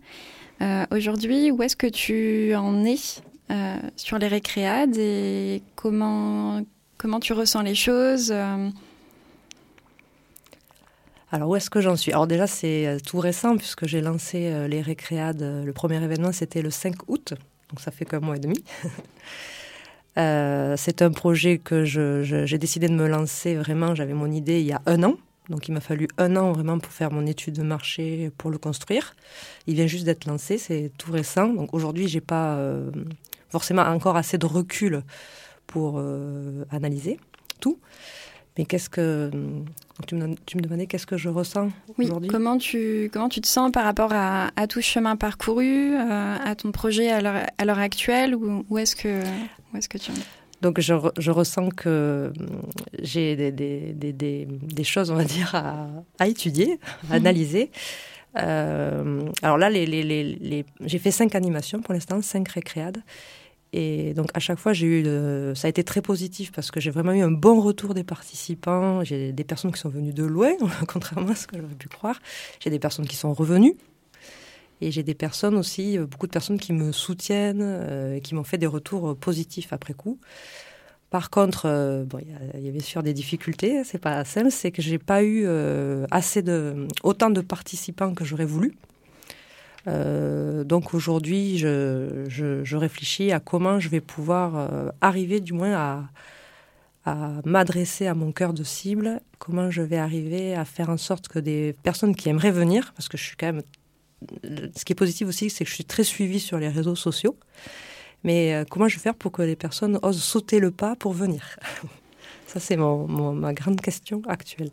Aujourd'hui, 0.91 1.51
où 1.51 1.63
est-ce 1.63 1.77
que 1.77 1.87
tu 1.87 2.55
en 2.55 2.87
es 2.87 2.97
sur 3.97 4.19
les 4.19 4.29
récréades 4.29 4.97
et 4.97 5.63
comment, 5.77 6.63
comment 6.99 7.21
tu 7.21 7.33
ressens 7.33 7.63
les 7.63 7.75
choses 7.75 8.35
alors 11.35 11.49
où 11.49 11.57
est-ce 11.57 11.69
que 11.69 11.81
j'en 11.81 11.97
suis? 11.97 12.13
Alors 12.13 12.29
déjà 12.29 12.47
c'est 12.47 12.87
euh, 12.87 12.99
tout 13.05 13.19
récent 13.19 13.57
puisque 13.57 13.89
j'ai 13.89 14.01
lancé 14.01 14.53
euh, 14.53 14.69
les 14.69 14.81
récréades. 14.81 15.43
Euh, 15.43 15.65
le 15.65 15.73
premier 15.73 16.01
événement 16.01 16.31
c'était 16.31 16.63
le 16.63 16.71
5 16.71 16.95
août, 17.09 17.35
donc 17.71 17.81
ça 17.81 17.91
fait 17.91 18.05
qu'un 18.05 18.21
mois 18.21 18.37
et 18.37 18.39
demi. 18.39 18.63
c'est 20.77 21.03
un 21.03 21.11
projet 21.11 21.59
que 21.59 21.85
j'ai 21.85 22.59
décidé 22.59 22.87
de 22.87 22.95
me 22.95 23.09
lancer 23.09 23.57
vraiment. 23.57 23.97
J'avais 23.97 24.15
mon 24.15 24.31
idée 24.31 24.61
il 24.61 24.67
y 24.67 24.73
a 24.73 24.81
un 24.87 25.03
an, 25.03 25.17
donc 25.49 25.67
il 25.67 25.73
m'a 25.73 25.81
fallu 25.81 26.07
un 26.19 26.37
an 26.37 26.53
vraiment 26.53 26.79
pour 26.79 26.93
faire 26.93 27.11
mon 27.11 27.27
étude 27.27 27.55
de 27.55 27.65
marché 27.65 28.31
pour 28.39 28.53
le 28.53 28.59
construire. 28.59 29.17
Il 29.67 29.75
vient 29.75 29.89
juste 29.89 30.05
d'être 30.05 30.27
lancé, 30.27 30.57
c'est 30.57 30.93
tout 30.99 31.11
récent. 31.11 31.49
Donc 31.49 31.75
aujourd'hui 31.75 32.07
j'ai 32.07 32.21
pas 32.21 32.61
forcément 33.55 33.83
encore 33.83 34.17
assez 34.17 34.37
de 34.37 34.47
recul 34.47 35.03
pour 35.67 36.03
analyser 36.71 37.19
tout. 37.61 37.79
Mais 38.57 38.65
qu'est-ce 38.65 38.89
que 38.89 39.31
tu 40.07 40.15
me, 40.15 40.35
tu 40.47 40.57
me 40.57 40.63
demandais 40.63 40.87
qu'est-ce 40.87 41.07
que 41.07 41.17
je 41.17 41.29
ressens 41.29 41.71
oui, 41.99 42.07
aujourd'hui? 42.07 42.31
Comment 42.31 42.57
tu 42.59 43.11
comment 43.13 43.29
tu 43.29 43.41
te 43.41 43.49
sens 43.49 43.73
par 43.73 43.85
rapport 43.85 44.13
à, 44.13 44.51
à 44.55 44.67
tout 44.67 44.81
chemin 44.81 45.17
parcouru, 45.17 45.95
euh, 45.95 46.37
à 46.45 46.55
ton 46.55 46.71
projet 46.71 47.11
à 47.11 47.21
l'heure 47.21 47.79
actuelle 47.79 48.35
Où, 48.35 48.65
où 48.69 48.79
est-ce 48.79 48.95
que 48.95 49.23
où 49.73 49.77
est-ce 49.77 49.89
que 49.89 49.99
tu 49.99 50.13
en 50.13 50.15
es? 50.15 50.27
Donc 50.63 50.81
je, 50.81 50.95
je, 51.19 51.31
ressens 51.31 51.69
que 51.71 52.33
hum, 52.39 52.63
j'ai 53.03 53.37
des, 53.37 53.53
des, 53.53 54.13
des, 54.13 54.47
des, 54.47 54.85
choses, 54.85 55.11
on 55.11 55.15
va 55.17 55.25
dire, 55.25 55.55
à, 55.55 55.89
à 56.19 56.27
étudier, 56.27 56.79
à 57.03 57.07
mhm. 57.07 57.13
analyser. 57.13 57.71
Euh, 58.39 59.29
alors 59.43 59.59
là, 59.59 59.69
les, 59.69 59.85
les, 59.85 60.03
les, 60.03 60.65
j'ai 60.81 60.99
fait 60.99 61.11
cinq 61.11 61.35
animations 61.35 61.83
pour 61.83 61.93
l'instant, 61.93 62.23
cinq 62.23 62.49
récréades. 62.49 63.03
Et 63.77 64.15
donc 64.15 64.29
à 64.35 64.39
chaque 64.39 64.61
fois, 64.61 64.73
j'ai 64.73 64.87
eu, 64.87 65.55
ça 65.57 65.67
a 65.67 65.69
été 65.69 65.83
très 65.83 66.01
positif 66.01 66.53
parce 66.53 66.71
que 66.71 66.79
j'ai 66.79 66.93
vraiment 66.93 67.11
eu 67.11 67.23
un 67.23 67.33
bon 67.33 67.61
retour 67.61 67.93
des 67.93 68.05
participants. 68.05 69.03
J'ai 69.03 69.33
des 69.33 69.43
personnes 69.43 69.73
qui 69.73 69.81
sont 69.81 69.89
venues 69.89 70.13
de 70.13 70.23
loin, 70.23 70.53
contrairement 70.87 71.33
à 71.33 71.35
ce 71.35 71.49
que 71.49 71.57
j'aurais 71.57 71.75
pu 71.75 71.89
croire. 71.89 72.21
J'ai 72.61 72.71
des 72.71 72.79
personnes 72.79 73.07
qui 73.09 73.17
sont 73.17 73.35
revenues. 73.35 73.75
Et 74.81 74.93
j'ai 74.93 75.03
des 75.03 75.15
personnes 75.15 75.57
aussi, 75.57 75.99
euh, 75.99 76.07
beaucoup 76.07 76.29
de 76.29 76.33
personnes 76.33 76.59
qui 76.59 76.73
me 76.73 76.93
soutiennent 76.93 77.63
euh, 77.63 78.21
qui 78.21 78.37
m'ont 78.37 78.45
fait 78.45 78.59
des 78.59 78.67
retours 78.67 79.11
euh, 79.11 79.15
positifs 79.15 79.73
après 79.73 79.95
coup. 79.95 80.21
Par 81.11 81.31
contre, 81.31 82.05
bon, 82.09 82.19
il 82.57 82.65
y, 82.65 82.69
avait 82.69 82.81
sûr 82.81 83.05
des 83.05 83.13
difficultés, 83.13 83.85
c'est 83.85 84.01
pas 84.01 84.25
simple, 84.25 84.51
c'est 84.51 84.73
que 84.73 84.83
j'ai 84.83 84.99
pas 84.99 85.23
eu 85.23 85.47
assez 86.11 86.43
de, 86.43 86.89
autant 87.05 87.31
de 87.31 87.41
participants 87.41 88.15
que 88.15 88.25
j'aurais 88.25 88.45
voulu. 88.45 88.75
Euh, 89.87 90.65
donc 90.65 90.95
aujourd'hui, 90.95 91.59
je, 91.59 92.77
réfléchis 92.77 93.33
à 93.33 93.41
comment 93.41 93.81
je 93.81 93.89
vais 93.89 94.01
pouvoir 94.01 94.57
euh, 94.57 94.91
arriver 95.01 95.41
du 95.41 95.53
moins 95.53 95.75
à, 95.75 96.05
m'adresser 97.45 98.07
à 98.07 98.15
mon 98.15 98.33
cœur 98.33 98.55
de 98.55 98.65
cible, 98.65 99.21
comment 99.39 99.71
je 99.71 99.83
vais 99.83 99.99
arriver 99.99 100.55
à 100.55 100.65
faire 100.65 100.89
en 100.89 100.97
sorte 100.97 101.29
que 101.29 101.39
des 101.39 101.77
personnes 101.83 102.17
qui 102.17 102.31
aimeraient 102.31 102.51
venir, 102.51 102.95
parce 102.97 103.09
que 103.11 103.19
je 103.19 103.25
suis 103.25 103.37
quand 103.37 103.53
même... 103.53 103.63
Ce 104.75 104.87
qui 104.87 104.95
est 104.95 104.97
positif 104.97 105.29
aussi, 105.29 105.51
c'est 105.51 105.65
que 105.65 105.71
je 105.71 105.75
suis 105.75 105.85
très 105.85 106.03
suivie 106.03 106.41
sur 106.41 106.57
les 106.59 106.71
réseaux 106.71 106.97
sociaux. 106.97 107.37
Mais 108.23 108.55
euh, 108.55 108.65
comment 108.69 108.89
je 108.89 108.97
vais 108.97 109.03
faire 109.03 109.15
pour 109.15 109.33
que 109.33 109.43
les 109.43 109.55
personnes 109.55 109.99
osent 110.03 110.23
sauter 110.23 110.61
le 110.61 110.71
pas 110.71 110.97
pour 110.97 111.13
venir? 111.13 111.59
Ça, 112.47 112.59
c'est 112.59 112.79
ma 112.79 113.53
grande 113.53 113.83
question 113.83 114.23
actuelle. 114.27 114.71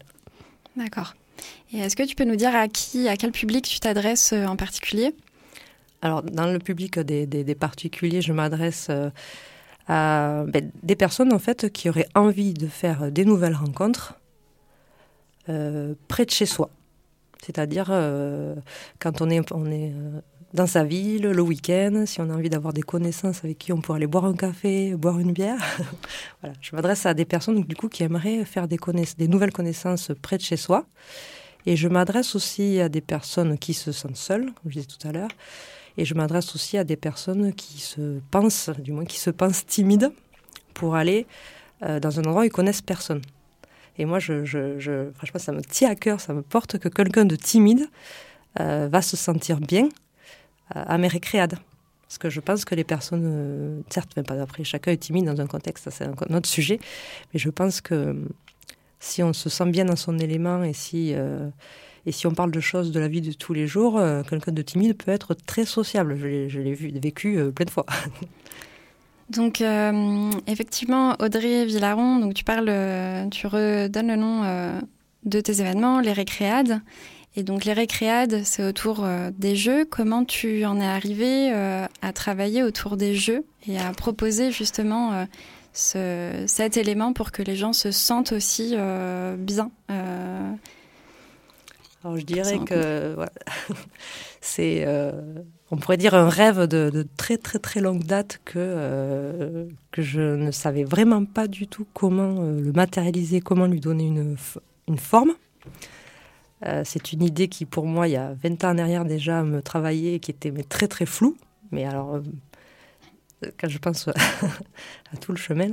D'accord. 0.78 1.14
Et 1.74 1.80
est-ce 1.80 1.96
que 1.96 2.04
tu 2.04 2.16
peux 2.16 2.24
nous 2.24 2.36
dire 2.36 2.56
à 2.56 2.68
qui, 2.68 3.08
à 3.08 3.16
quel 3.16 3.32
public 3.32 3.66
tu 3.68 3.80
t'adresses 3.80 4.34
euh, 4.34 4.46
en 4.46 4.56
particulier? 4.56 5.14
Alors, 6.02 6.24
dans 6.24 6.48
le 6.48 6.60
public 6.60 7.00
des, 7.00 7.56
particuliers, 7.56 8.22
je 8.22 8.34
m'adresse 8.34 8.88
euh, 8.90 9.10
à 9.88 10.44
ben, 10.48 10.72
des 10.84 10.96
personnes 10.96 11.32
en 11.32 11.40
fait 11.40 11.72
qui 11.72 11.90
auraient 11.90 12.10
envie 12.16 12.54
de 12.54 12.68
faire 12.68 13.12
des 13.12 13.26
nouvelles 13.26 13.56
rencontres 13.56 14.16
euh, 15.50 15.94
près 16.08 16.26
de 16.26 16.32
chez 16.32 16.46
soi. 16.46 16.70
C'est-à-dire 17.44 17.88
quand 19.00 19.22
on 19.22 19.30
est 19.32 19.92
dans 20.54 20.68
sa 20.68 20.84
ville, 20.84 21.24
le 21.24 21.42
week-end, 21.42 22.04
si 22.06 22.20
on 22.20 22.30
a 22.30 22.34
envie 22.34 22.50
d'avoir 22.50 22.74
des 22.74 22.82
connaissances 22.82 23.44
avec 23.44 23.58
qui 23.58 23.72
on 23.72 23.80
pourrait 23.80 23.98
aller 23.98 24.08
boire 24.08 24.26
un 24.26 24.36
café, 24.36 24.96
boire 24.96 25.18
une 25.20 25.32
bière. 25.32 25.60
voilà, 26.42 26.56
je 26.62 26.76
m'adresse 26.76 27.06
à 27.06 27.14
des 27.14 27.26
personnes 27.26 27.64
du 27.64 27.76
coup 27.76 27.88
qui 27.88 28.04
aimeraient 28.04 28.44
faire 28.44 28.68
des, 28.68 28.78
nouvelles 29.28 29.54
connaissances 29.54 30.12
près 30.22 30.38
de 30.38 30.42
chez 30.42 30.58
soi 30.58 30.86
et 31.66 31.76
je 31.78 31.88
m'adresse 31.88 32.36
aussi 32.36 32.82
à 32.82 32.90
des 32.90 33.02
personnes 33.02 33.58
qui 33.58 33.74
se 33.74 33.92
sentent 33.92 34.18
seules, 34.18 34.46
comme 34.46 34.72
je 34.72 34.80
disais 34.80 34.88
tout 34.88 35.08
à 35.08 35.12
l'heure. 35.12 35.30
Et 35.98 36.06
je 36.06 36.14
m'adresse 36.16 36.56
aussi 36.56 36.78
à 36.78 36.84
des 36.84 36.96
personnes 36.96 37.54
qui 37.54 37.80
se 37.80 38.20
pensent, 38.32 38.70
du 38.80 38.92
moins 38.92 39.06
qui 39.06 39.20
se 39.20 39.30
pensent 39.30 39.66
timides, 39.66 40.12
pour 40.74 40.96
aller 40.96 41.28
euh, 41.84 42.00
dans 42.00 42.20
un 42.20 42.24
endroit 42.24 42.42
où 42.42 42.46
ils 42.46 42.52
connaissent 42.52 42.82
personne. 42.82 43.22
Et 43.98 44.06
moi, 44.06 44.20
franchement, 44.20 45.40
ça 45.40 45.52
me 45.52 45.62
tient 45.62 45.90
à 45.90 45.96
cœur, 45.96 46.20
ça 46.20 46.34
me 46.34 46.42
porte 46.42 46.78
que 46.80 46.90
quelqu'un 46.90 47.26
de 47.26 47.36
timide 47.36 47.88
euh, 48.60 48.88
va 48.92 49.02
se 49.02 49.16
sentir 49.16 49.60
bien 49.60 49.90
à 50.74 50.98
mes 50.98 51.08
récréades. 51.08 51.58
Parce 52.08 52.18
que 52.18 52.30
je 52.30 52.42
pense 52.42 52.66
que 52.66 52.76
les 52.76 52.84
personnes, 52.84 53.84
certes, 53.90 54.16
même 54.18 54.26
pas 54.26 54.40
après, 54.42 54.64
chacun 54.64 54.92
est 54.92 54.98
timide 54.98 55.26
dans 55.26 55.40
un 55.40 55.48
contexte, 55.48 55.90
c'est 55.92 56.06
un 56.06 56.36
autre 56.36 56.50
sujet, 56.50 56.80
mais 57.34 57.40
je 57.40 57.50
pense 57.50 57.80
que 57.80 58.16
si 59.02 59.24
on 59.24 59.34
se 59.34 59.50
sent 59.50 59.66
bien 59.66 59.84
dans 59.84 59.98
son 59.98 60.18
élément 60.20 60.64
et 60.64 60.74
si, 60.74 61.14
euh, 61.14 61.50
et 62.06 62.14
si 62.14 62.28
on 62.28 62.32
parle 62.32 62.52
de 62.52 62.60
choses 62.60 62.92
de 62.92 63.00
la 63.00 63.08
vie 63.08 63.20
de 63.20 63.34
tous 63.34 63.54
les 63.54 63.68
jours, 63.68 63.98
euh, 63.98 64.22
quelqu'un 64.24 64.54
de 64.54 64.62
timide 64.62 64.96
peut 64.96 65.12
être 65.12 65.34
très 65.34 65.66
sociable. 65.66 66.16
Je 66.18 66.60
l'ai 66.60 66.74
vu, 66.74 66.92
vécu 67.02 67.38
euh, 67.38 67.52
plein 67.52 67.66
de 67.66 67.72
fois. 67.72 67.86
Donc 69.30 69.64
effectivement, 70.46 71.16
Audrey 71.22 71.64
Villaron, 71.64 72.20
donc 72.20 72.34
tu 72.34 72.44
parles, 72.44 72.70
tu 73.32 73.48
redonnes 73.48 74.10
le 74.10 74.18
nom 74.18 74.82
de 75.24 75.40
tes 75.40 75.62
événements, 75.62 76.02
les 76.02 76.12
récréades. 76.12 76.82
Et 77.36 77.44
donc 77.44 77.66
les 77.66 77.74
récréades, 77.74 78.42
c'est 78.44 78.64
autour 78.64 79.08
des 79.38 79.56
jeux. 79.56 79.86
Comment 79.86 80.26
tu 80.26 80.66
en 80.66 80.80
es 80.82 80.86
arrivé 80.86 81.52
à 81.52 82.14
travailler 82.14 82.62
autour 82.62 82.98
des 82.98 83.16
jeux 83.16 83.46
et 83.68 83.80
à 83.80 83.92
proposer 83.94 84.52
justement 84.52 85.26
ce, 85.74 86.44
cet 86.48 86.78
élément 86.78 87.14
pour 87.14 87.32
que 87.32 87.42
les 87.42 87.56
gens 87.56 87.74
se 87.74 87.92
sentent 87.92 88.32
aussi 88.32 88.74
euh, 88.74 89.36
bien. 89.38 89.72
Euh, 89.90 90.52
Alors 92.04 92.18
je 92.18 92.26
dirais 92.26 92.60
que 92.60 93.16
c'est, 94.42 94.84
euh, 94.86 95.12
on 95.72 95.78
pourrait 95.78 95.98
dire 95.98 96.14
un 96.14 96.30
rêve 96.30 96.68
de, 96.68 97.08
très 97.18 97.38
très 97.38 97.60
très 97.60 97.80
longue 97.80 98.04
date 98.04 98.42
que, 98.44 99.68
que 99.92 100.02
je 100.02 100.22
ne 100.22 100.52
savais 100.52 100.84
vraiment 100.84 101.26
pas 101.26 101.48
du 101.48 101.68
tout 101.68 101.86
comment 101.94 102.42
le 102.42 102.72
matérialiser, 102.74 103.40
comment 103.40 103.68
lui 103.68 103.80
donner 103.80 104.06
une, 104.06 104.36
une 104.88 105.00
forme. 105.00 105.34
C'est 106.84 107.14
une 107.14 107.24
idée 107.24 107.48
qui, 107.48 107.66
pour 107.66 107.86
moi, 107.86 108.08
il 108.08 108.12
y 108.12 108.18
a 108.18 108.34
20 108.34 108.64
ans 108.64 108.72
en 108.72 108.78
arrière 108.78 109.06
déjà, 109.06 109.44
me 109.44 109.62
travaillait 109.62 110.16
et 110.16 110.20
qui 110.20 110.32
était 110.32 110.52
mais, 110.52 110.64
très 110.64 110.88
très 110.88 111.06
floue. 111.06 111.36
Mais 111.72 111.86
alors, 111.86 112.20
quand 113.60 113.70
je 113.70 113.78
pense 113.78 114.08
à 114.08 114.14
tout 115.22 115.32
le 115.32 115.38
chemin. 115.38 115.72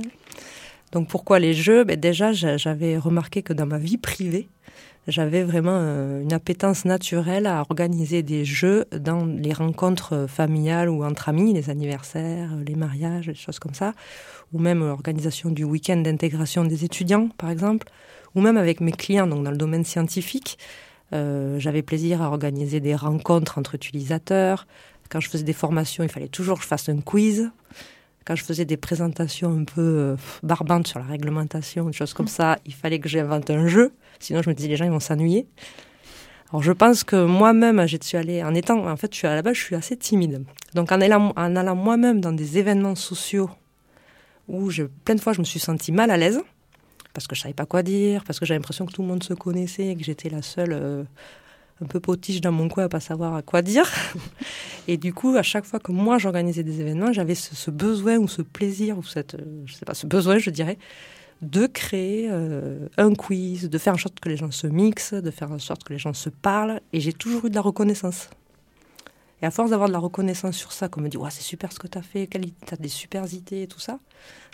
Donc 0.91 1.07
pourquoi 1.07 1.39
les 1.39 1.53
jeux? 1.53 1.83
Ben 1.83 1.99
Déjà, 1.99 2.33
j'avais 2.33 2.97
remarqué 2.97 3.43
que 3.43 3.53
dans 3.53 3.65
ma 3.65 3.77
vie 3.77 3.97
privée, 3.97 4.47
j'avais 5.07 5.43
vraiment 5.43 5.77
euh, 5.79 6.21
une 6.21 6.33
appétence 6.33 6.85
naturelle 6.85 7.45
à 7.47 7.61
organiser 7.61 8.23
des 8.23 8.45
jeux 8.45 8.85
dans 8.91 9.25
les 9.25 9.53
rencontres 9.53 10.27
familiales 10.27 10.89
ou 10.89 11.03
entre 11.03 11.29
amis, 11.29 11.53
les 11.53 11.69
anniversaires, 11.69 12.51
les 12.65 12.75
mariages, 12.75 13.27
des 13.27 13.35
choses 13.35 13.59
comme 13.59 13.73
ça, 13.73 13.93
ou 14.51 14.59
même 14.59 14.79
l'organisation 14.79 15.51
du 15.51 15.63
week-end 15.63 15.97
d'intégration 15.97 16.63
des 16.63 16.85
étudiants, 16.85 17.29
par 17.37 17.49
exemple, 17.49 17.87
ou 18.35 18.41
même 18.41 18.57
avec 18.57 18.81
mes 18.81 18.91
clients, 18.91 19.27
donc 19.27 19.43
dans 19.43 19.51
le 19.51 19.57
domaine 19.57 19.85
scientifique. 19.85 20.57
Euh, 21.11 21.57
j'avais 21.59 21.81
plaisir 21.81 22.21
à 22.21 22.27
organiser 22.27 22.79
des 22.79 22.95
rencontres 22.95 23.57
entre 23.57 23.75
utilisateurs, 23.75 24.67
quand 25.09 25.19
je 25.19 25.29
faisais 25.29 25.43
des 25.43 25.53
formations, 25.53 26.03
il 26.03 26.09
fallait 26.09 26.27
toujours 26.27 26.57
que 26.57 26.63
je 26.63 26.67
fasse 26.67 26.87
un 26.87 27.01
quiz. 27.01 27.51
Quand 28.25 28.35
je 28.35 28.43
faisais 28.43 28.65
des 28.65 28.77
présentations 28.77 29.51
un 29.51 29.63
peu 29.63 29.81
euh, 29.81 30.15
barbantes 30.43 30.85
sur 30.87 30.99
la 30.99 31.05
réglementation, 31.05 31.85
des 31.85 31.93
choses 31.93 32.13
comme 32.13 32.27
ça, 32.27 32.59
il 32.67 32.75
fallait 32.75 32.99
que 32.99 33.09
j'invente 33.09 33.49
un 33.49 33.67
jeu. 33.67 33.91
Sinon, 34.19 34.43
je 34.43 34.49
me 34.49 34.53
disais, 34.53 34.69
les 34.69 34.75
gens, 34.75 34.85
ils 34.85 34.91
vont 34.91 34.99
s'ennuyer. 34.99 35.47
Alors, 36.51 36.61
je 36.61 36.71
pense 36.71 37.03
que 37.03 37.25
moi-même, 37.25 37.87
je 37.87 37.97
suis 38.01 38.17
allée, 38.17 38.43
en 38.43 38.53
étant, 38.53 38.87
en 38.87 38.97
fait, 38.97 39.11
je 39.11 39.17
suis 39.17 39.27
à 39.27 39.33
la 39.33 39.41
base, 39.41 39.55
je 39.55 39.63
suis 39.63 39.75
assez 39.75 39.97
timide. 39.97 40.43
Donc, 40.75 40.91
en 40.91 41.01
allant, 41.01 41.33
en 41.35 41.55
allant 41.55 41.75
moi-même 41.75 42.21
dans 42.21 42.33
des 42.33 42.59
événements 42.59 42.95
sociaux 42.95 43.49
où 44.47 44.69
je, 44.69 44.83
plein 44.83 45.15
de 45.15 45.21
fois, 45.21 45.33
je 45.33 45.39
me 45.39 45.45
suis 45.45 45.59
sentie 45.59 45.91
mal 45.91 46.11
à 46.11 46.17
l'aise, 46.17 46.41
parce 47.13 47.27
que 47.27 47.35
je 47.35 47.41
savais 47.41 47.53
pas 47.53 47.65
quoi 47.65 47.83
dire, 47.83 48.23
parce 48.23 48.39
que 48.39 48.45
j'avais 48.45 48.59
l'impression 48.59 48.85
que 48.85 48.93
tout 48.93 49.01
le 49.01 49.07
monde 49.07 49.23
se 49.23 49.33
connaissait, 49.33 49.95
que 49.95 50.03
j'étais 50.03 50.29
la 50.29 50.41
seule 50.41 50.73
euh, 50.73 51.03
un 51.81 51.85
peu 51.85 51.99
potiche 51.99 52.41
dans 52.41 52.51
mon 52.51 52.69
coin 52.69 52.85
à 52.85 52.89
pas 52.89 52.99
savoir 52.99 53.35
à 53.35 53.41
quoi 53.41 53.61
dire. 53.61 53.89
Et 54.87 54.97
du 54.97 55.13
coup, 55.13 55.35
à 55.35 55.43
chaque 55.43 55.65
fois 55.65 55.79
que 55.79 55.91
moi 55.91 56.17
j'organisais 56.17 56.63
des 56.63 56.81
événements, 56.81 57.13
j'avais 57.13 57.35
ce, 57.35 57.71
besoin 57.71 58.17
ou 58.17 58.27
ce 58.27 58.41
plaisir 58.41 58.97
ou 58.97 59.03
cette, 59.03 59.37
je 59.65 59.73
sais 59.73 59.85
pas, 59.85 59.93
ce 59.93 60.07
besoin, 60.07 60.37
je 60.37 60.49
dirais, 60.49 60.77
de 61.41 61.67
créer 61.67 62.27
euh, 62.29 62.87
un 62.97 63.13
quiz, 63.13 63.69
de 63.69 63.77
faire 63.77 63.93
en 63.93 63.97
sorte 63.97 64.19
que 64.19 64.29
les 64.29 64.37
gens 64.37 64.51
se 64.51 64.67
mixent, 64.67 65.13
de 65.13 65.31
faire 65.31 65.51
en 65.51 65.59
sorte 65.59 65.83
que 65.83 65.93
les 65.93 65.99
gens 65.99 66.13
se 66.13 66.29
parlent. 66.29 66.81
Et 66.91 66.99
j'ai 66.99 67.13
toujours 67.13 67.45
eu 67.45 67.49
de 67.49 67.55
la 67.55 67.61
reconnaissance. 67.61 68.29
Et 69.41 69.45
à 69.45 69.51
force 69.51 69.69
d'avoir 69.69 69.87
de 69.87 69.93
la 69.93 69.99
reconnaissance 69.99 70.57
sur 70.57 70.73
ça, 70.73 70.89
qu'on 70.89 70.99
me 70.99 71.07
dit 71.07 71.15
ouais, 71.15 71.31
c'est 71.31 71.43
super 71.43 71.71
ce 71.71 71.79
que 71.79 71.87
tu 71.87 71.97
as 71.97 72.01
fait, 72.01 72.27
tu 72.27 72.73
as 72.73 72.77
des 72.77 72.89
super 72.89 73.33
idées 73.33 73.63
et 73.63 73.67
tout 73.67 73.79
ça, 73.79 73.99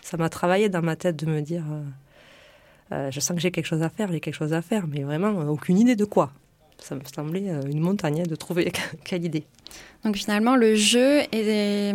ça 0.04 0.16
m'a 0.18 0.30
travaillé 0.30 0.70
dans 0.70 0.84
ma 0.84 0.96
tête 0.96 1.16
de 1.16 1.26
me 1.26 1.42
dire 1.42 1.64
euh, 2.92 2.96
euh, 2.96 3.12
je 3.12 3.20
sens 3.20 3.36
que 3.36 3.42
j'ai 3.42 3.52
quelque 3.52 3.66
chose 3.66 3.84
à 3.84 3.90
faire, 3.90 4.12
j'ai 4.12 4.20
quelque 4.20 4.36
chose 4.36 4.54
à 4.54 4.62
faire, 4.62 4.88
mais 4.88 5.04
vraiment 5.04 5.32
aucune 5.50 5.78
idée 5.80 5.96
de 5.96 6.06
quoi 6.06 6.32
ça 6.82 6.96
me 6.96 7.02
semblait 7.14 7.50
euh, 7.50 7.62
une 7.72 7.80
montagne 7.80 8.24
de 8.24 8.36
trouver 8.36 8.72
quelle 9.04 9.26
idée. 9.26 9.46
Donc 10.04 10.16
finalement, 10.16 10.56
le 10.56 10.76
jeu 10.76 11.22
est, 11.32 11.94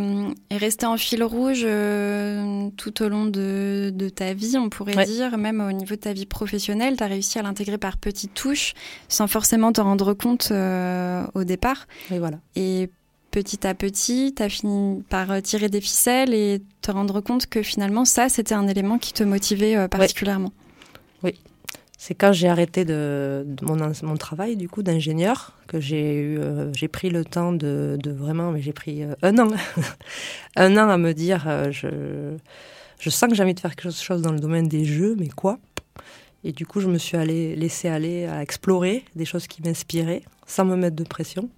resté 0.50 0.87
en 0.87 0.97
fil 0.97 1.23
rouge 1.23 1.62
euh, 1.64 2.68
tout 2.76 3.02
au 3.02 3.09
long 3.09 3.26
de, 3.26 3.92
ta 4.14 4.35
vie, 4.35 4.56
on 4.59 4.68
pourrait 4.68 5.04
dire, 5.06 5.38
même 5.38 5.61
au 5.61 5.73
niveau 5.73 5.94
de 5.94 6.00
ta 6.00 6.12
vie 6.12 6.26
professionnelle. 6.26 6.97
Tu 6.97 7.04
as 7.04 7.06
réussi 7.06 7.38
à 7.38 7.42
l'intégrer 7.42 7.78
par 7.78 7.97
petites 7.97 8.35
touches, 8.35 8.75
sans 9.09 9.28
forcément 9.28 9.73
te 9.73 9.80
rendre 9.80 10.12
compte 10.12 10.49
euh, 10.50 11.25
au 11.35 11.44
départ. 11.44 11.87
Et 12.11 12.18
voilà. 12.18 12.38
Et 12.56 12.90
petit 13.30 13.64
à 13.64 13.75
petit, 13.75 14.35
tu 14.37 14.42
as 14.42 14.49
fini 14.49 15.02
par 15.09 15.40
tirer 15.40 15.68
des 15.68 15.80
ficelles 15.80 16.35
et 16.35 16.61
te 16.82 16.90
rendre 16.90 17.20
compte 17.20 17.47
que 17.47 17.62
finalement, 17.62 18.04
ça, 18.04 18.28
c'était 18.28 18.54
un 18.54 18.66
élément 18.66 18.99
qui 18.99 19.12
te 19.12 19.23
motivait 19.23 19.88
particulièrement. 19.88 20.52
Oui, 21.23 21.35
c'est 22.03 22.15
quand 22.15 22.33
j'ai 22.33 22.49
arrêté 22.49 22.87
de, 22.87 23.45
mon, 23.61 24.17
travail 24.17 24.57
du 24.57 24.71
coup 24.71 24.83
d'ingénieur 24.83 25.53
que 25.67 25.81
j'ai 25.81 26.15
eu 26.15 26.39
euh, 26.39 26.73
j'ai 26.73 26.89
pris 26.89 27.11
le 27.11 27.27
temps 27.27 27.53
de, 27.53 27.99
vraiment 28.07 28.53
mais 28.53 28.62
j'ai 28.62 28.73
pris 28.73 29.03
euh, 29.03 29.15
un 29.21 29.39
an. 29.39 29.50
Un 30.57 30.79
an 30.79 30.89
à 30.89 30.97
me 30.97 31.12
dire 31.12 31.45
euh, 31.47 31.71
je 31.71 32.39
je 32.99 33.11
sens 33.11 33.29
que 33.29 33.37
j'ai 33.37 33.43
envie 33.43 33.53
de 33.53 33.61
faire 33.61 33.77
quelque 33.77 33.93
chose 33.93 34.23
dans 34.23 34.33
le 34.33 34.41
domaine 34.41 34.67
des 34.67 34.87
jeux 34.87 35.15
mais 35.19 35.29
quoi? 35.29 35.59
Et 36.43 36.53
du 36.53 36.65
coup 36.65 36.81
je 36.81 36.89
me 36.89 36.97
suis 36.97 37.19
allé 37.19 37.55
laisser 37.55 37.89
aller 37.89 38.25
à 38.25 38.41
explorer 38.41 39.05
des 39.15 39.27
choses 39.27 39.47
qui 39.47 39.61
m'inspiraient 39.62 40.23
sans 40.47 40.65
me 40.65 40.77
mettre 40.77 40.97
de 40.97 41.05
pression 41.05 41.50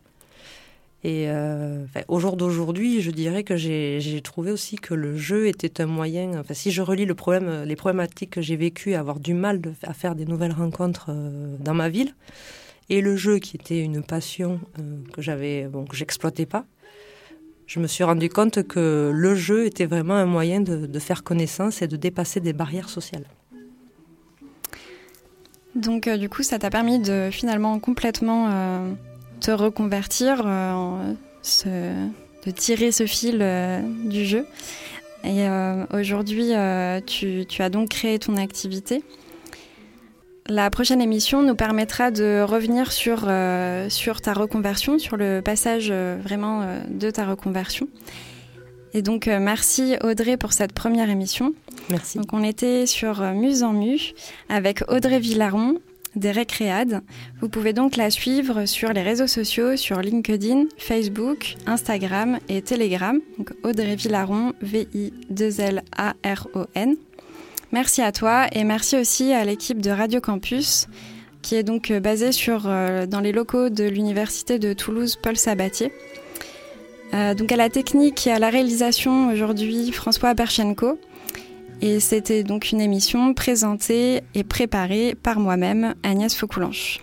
et 1.05 1.25
euh, 1.29 1.85
au 2.07 2.21
jour 2.21 2.37
d'aujourd'hui, 2.37 3.01
je 3.01 3.11
dirais 3.11 3.43
que 3.43 3.57
j'ai 3.57 4.21
trouvé 4.23 4.53
aussi 4.53 4.77
que 4.77 4.95
le 4.95 5.17
jeu 5.17 5.49
était 5.49 5.81
un 5.81 5.87
moyen. 5.87 6.43
Si 6.53 6.71
je 6.71 6.81
relis 6.81 7.07
problème, 7.07 7.65
les 7.65 7.75
problématiques 7.75 8.31
que 8.31 8.41
j'ai 8.41 8.55
vécues, 8.55 8.95
avoir 8.95 9.19
du 9.19 9.35
mal 9.35 9.61
à 9.83 9.95
faire 9.95 10.15
des 10.15 10.27
nouvelles 10.27 10.53
rencontres 10.53 11.07
euh, 11.09 11.57
dans 11.59 11.75
ma 11.75 11.89
ville, 11.89 12.15
et 12.89 13.01
le 13.01 13.17
jeu 13.17 13.41
qui 13.41 13.57
était 13.57 13.81
une 13.81 14.03
passion 14.03 14.61
euh, 14.79 14.83
que 15.13 15.21
j'avais, 15.21 15.65
bon, 15.65 15.85
j'exploitais 15.93 16.47
pas, 16.47 16.67
je 17.67 17.81
me 17.81 17.89
suis 17.89 18.05
rendu 18.05 18.29
compte 18.29 18.63
que 18.63 19.11
le 19.13 19.35
jeu 19.35 19.67
était 19.67 19.87
vraiment 19.87 20.15
un 20.15 20.27
moyen 20.27 20.61
de 20.61 20.99
faire 20.99 21.25
connaissance 21.25 21.83
et 21.83 21.89
de 21.89 21.97
dépasser 21.97 22.39
des 22.39 22.53
barrières 22.53 22.91
sociales. 22.91 23.25
Donc, 25.75 26.07
du 26.07 26.29
coup, 26.29 26.43
ça 26.43 26.59
t'a 26.59 26.69
permis 26.69 26.99
de 26.99 27.31
finalement 27.33 27.79
complètement 27.79 28.95
te 29.43 29.51
reconvertir, 29.51 30.45
euh, 30.47 31.15
de 32.47 32.51
tirer 32.51 32.93
ce 32.93 33.07
fil 33.07 33.39
euh, 33.41 33.81
du 34.05 34.25
jeu. 34.25 34.47
Et 35.25 35.49
euh, 35.49 35.85
aujourd'hui, 35.93 36.53
tu, 37.07 37.63
as 37.63 37.69
donc 37.69 37.91
créé 37.91 38.19
ton 38.19 38.37
activité. 38.37 39.05
La 40.49 40.71
prochaine 40.71 41.01
émission 41.01 41.43
nous 41.43 41.55
permettra 41.55 42.11
de 42.11 42.43
revenir 42.43 42.91
sur, 42.91 43.31
sur 43.89 44.21
ta 44.21 44.33
reconversion, 44.33 44.99
sur 44.99 45.17
le 45.17 45.41
passage 45.41 45.93
vraiment 45.93 46.67
de 46.89 47.11
ta 47.11 47.25
reconversion. 47.25 47.89
Et 48.93 49.03
donc, 49.03 49.29
merci 49.29 49.95
Audrey 50.03 50.37
pour 50.37 50.53
cette 50.53 50.73
première 50.73 51.09
émission. 51.09 51.55
Merci. 51.91 52.19
Donc, 52.19 52.33
on 52.33 52.43
était 52.43 52.87
sur 52.87 53.23
Muse 53.33 53.63
en 53.63 53.73
Mu 53.73 54.01
avec 54.49 54.83
Audrey 54.89 55.21
Villaron, 55.21 55.77
des 56.17 56.31
récréades. 56.31 57.03
Vous 57.41 57.49
pouvez 57.49 57.73
donc 57.73 57.97
la 57.97 58.11
suivre 58.11 58.67
sur 58.67 58.93
les 58.93 59.03
réseaux 59.03 59.27
sociaux, 59.27 59.77
sur 59.77 60.01
LinkedIn, 60.01 60.67
Facebook, 60.79 61.57
Instagram 61.67 62.39
et 62.49 62.63
Telegram. 62.63 63.19
Donc 63.39 63.53
Audrey 63.63 63.97
Villaron, 63.97 64.53
V-I-2-L-A-R-O-N. 64.61 66.97
Merci 67.73 68.03
à 68.03 68.13
toi 68.13 68.47
et 68.53 68.63
merci 68.65 68.99
aussi 68.99 69.33
à 69.33 69.45
l'équipe 69.45 69.81
de 69.81 69.91
Radio 69.91 70.21
Campus 70.21 70.89
qui 71.41 71.55
est 71.57 71.63
donc 71.65 71.93
basée 71.93 72.33
sur, 72.33 72.65
euh, 72.67 73.07
dans 73.07 73.21
les 73.21 73.33
locaux 73.33 73.69
de 73.69 73.85
l'Université 73.85 74.59
de 74.59 74.73
Toulouse 74.73 75.19
Paul 75.21 75.37
Sabatier. 75.37 75.93
Euh, 77.15 77.35
donc 77.35 77.53
à 77.53 77.57
la 77.57 77.69
technique 77.69 78.27
et 78.27 78.33
à 78.33 78.39
la 78.39 78.49
réalisation 78.49 79.31
aujourd'hui 79.31 79.93
François 79.93 80.33
Berchenko. 80.35 80.99
Et 81.83 81.99
c'était 81.99 82.45
donc 82.45 82.71
une 82.71 82.81
émission 82.81 83.35
présentée 83.35 84.23
et 84.37 84.45
préparée 84.45 85.17
par 85.21 85.41
moi-même, 85.41 85.97
Agnès 86.05 86.33
Faucoulanche. 86.33 87.01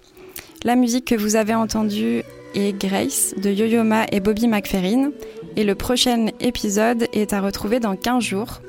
La 0.64 0.78
musique 0.78 1.04
que 1.04 1.16
vous 1.16 1.36
avez 1.36 1.54
entendue 1.54 2.24
est 2.56 2.80
Grace 2.80 3.36
de 3.36 3.50
Yo-Yo 3.50 3.84
et 4.10 4.20
Bobby 4.22 4.48
McFerrin. 4.48 5.12
Et 5.58 5.66
le 5.66 5.76
prochain 5.76 6.28
épisode 6.40 7.08
est 7.12 7.34
à 7.34 7.42
retrouver 7.42 7.82
dans 7.82 7.98
15 7.98 8.24
jours, 8.24 8.62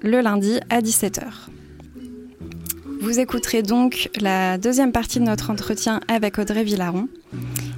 le 0.00 0.22
lundi 0.22 0.60
à 0.70 0.80
17h. 0.80 1.24
Vous 3.02 3.20
écouterez 3.20 3.62
donc 3.62 4.08
la 4.18 4.56
deuxième 4.56 4.92
partie 4.92 5.18
de 5.20 5.24
notre 5.24 5.50
entretien 5.50 6.00
avec 6.08 6.38
Audrey 6.38 6.64
Villaron 6.64 7.08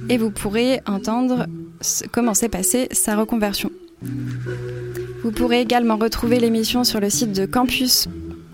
et 0.07 0.17
vous 0.17 0.31
pourrez 0.31 0.79
entendre 0.87 1.47
comment 2.13 2.33
s'est 2.33 2.47
passée 2.47 2.87
sa 2.91 3.17
reconversion. 3.17 3.71
Vous 4.01 5.31
pourrez 5.31 5.61
également 5.61 5.97
retrouver 5.97 6.39
l'émission 6.39 6.83
sur 6.83 6.99
le 6.99 7.09
site 7.09 7.33
de 7.33 7.45
Campus 7.45 8.07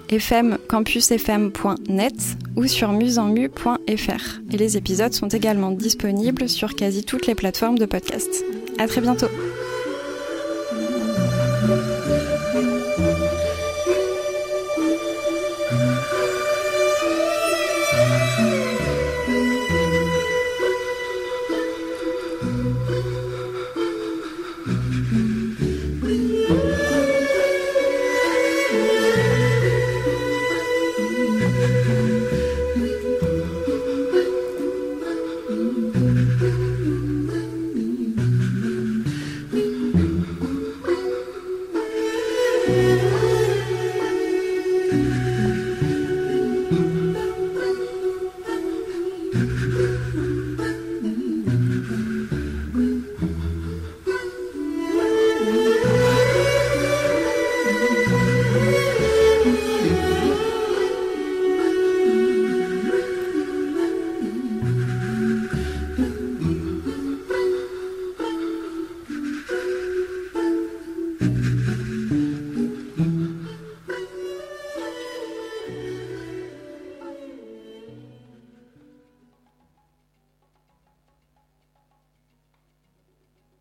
FM, 0.09 0.57
campusfm.net 0.69 2.13
ou 2.55 2.67
sur 2.67 2.91
musenmu.fr. 2.91 4.41
Et 4.51 4.57
les 4.57 4.77
épisodes 4.77 5.13
sont 5.13 5.27
également 5.27 5.71
disponibles 5.71 6.47
sur 6.47 6.75
quasi 6.75 7.03
toutes 7.03 7.27
les 7.27 7.35
plateformes 7.35 7.77
de 7.77 7.85
podcast. 7.85 8.43
À 8.77 8.87
très 8.87 9.01
bientôt. 9.01 9.27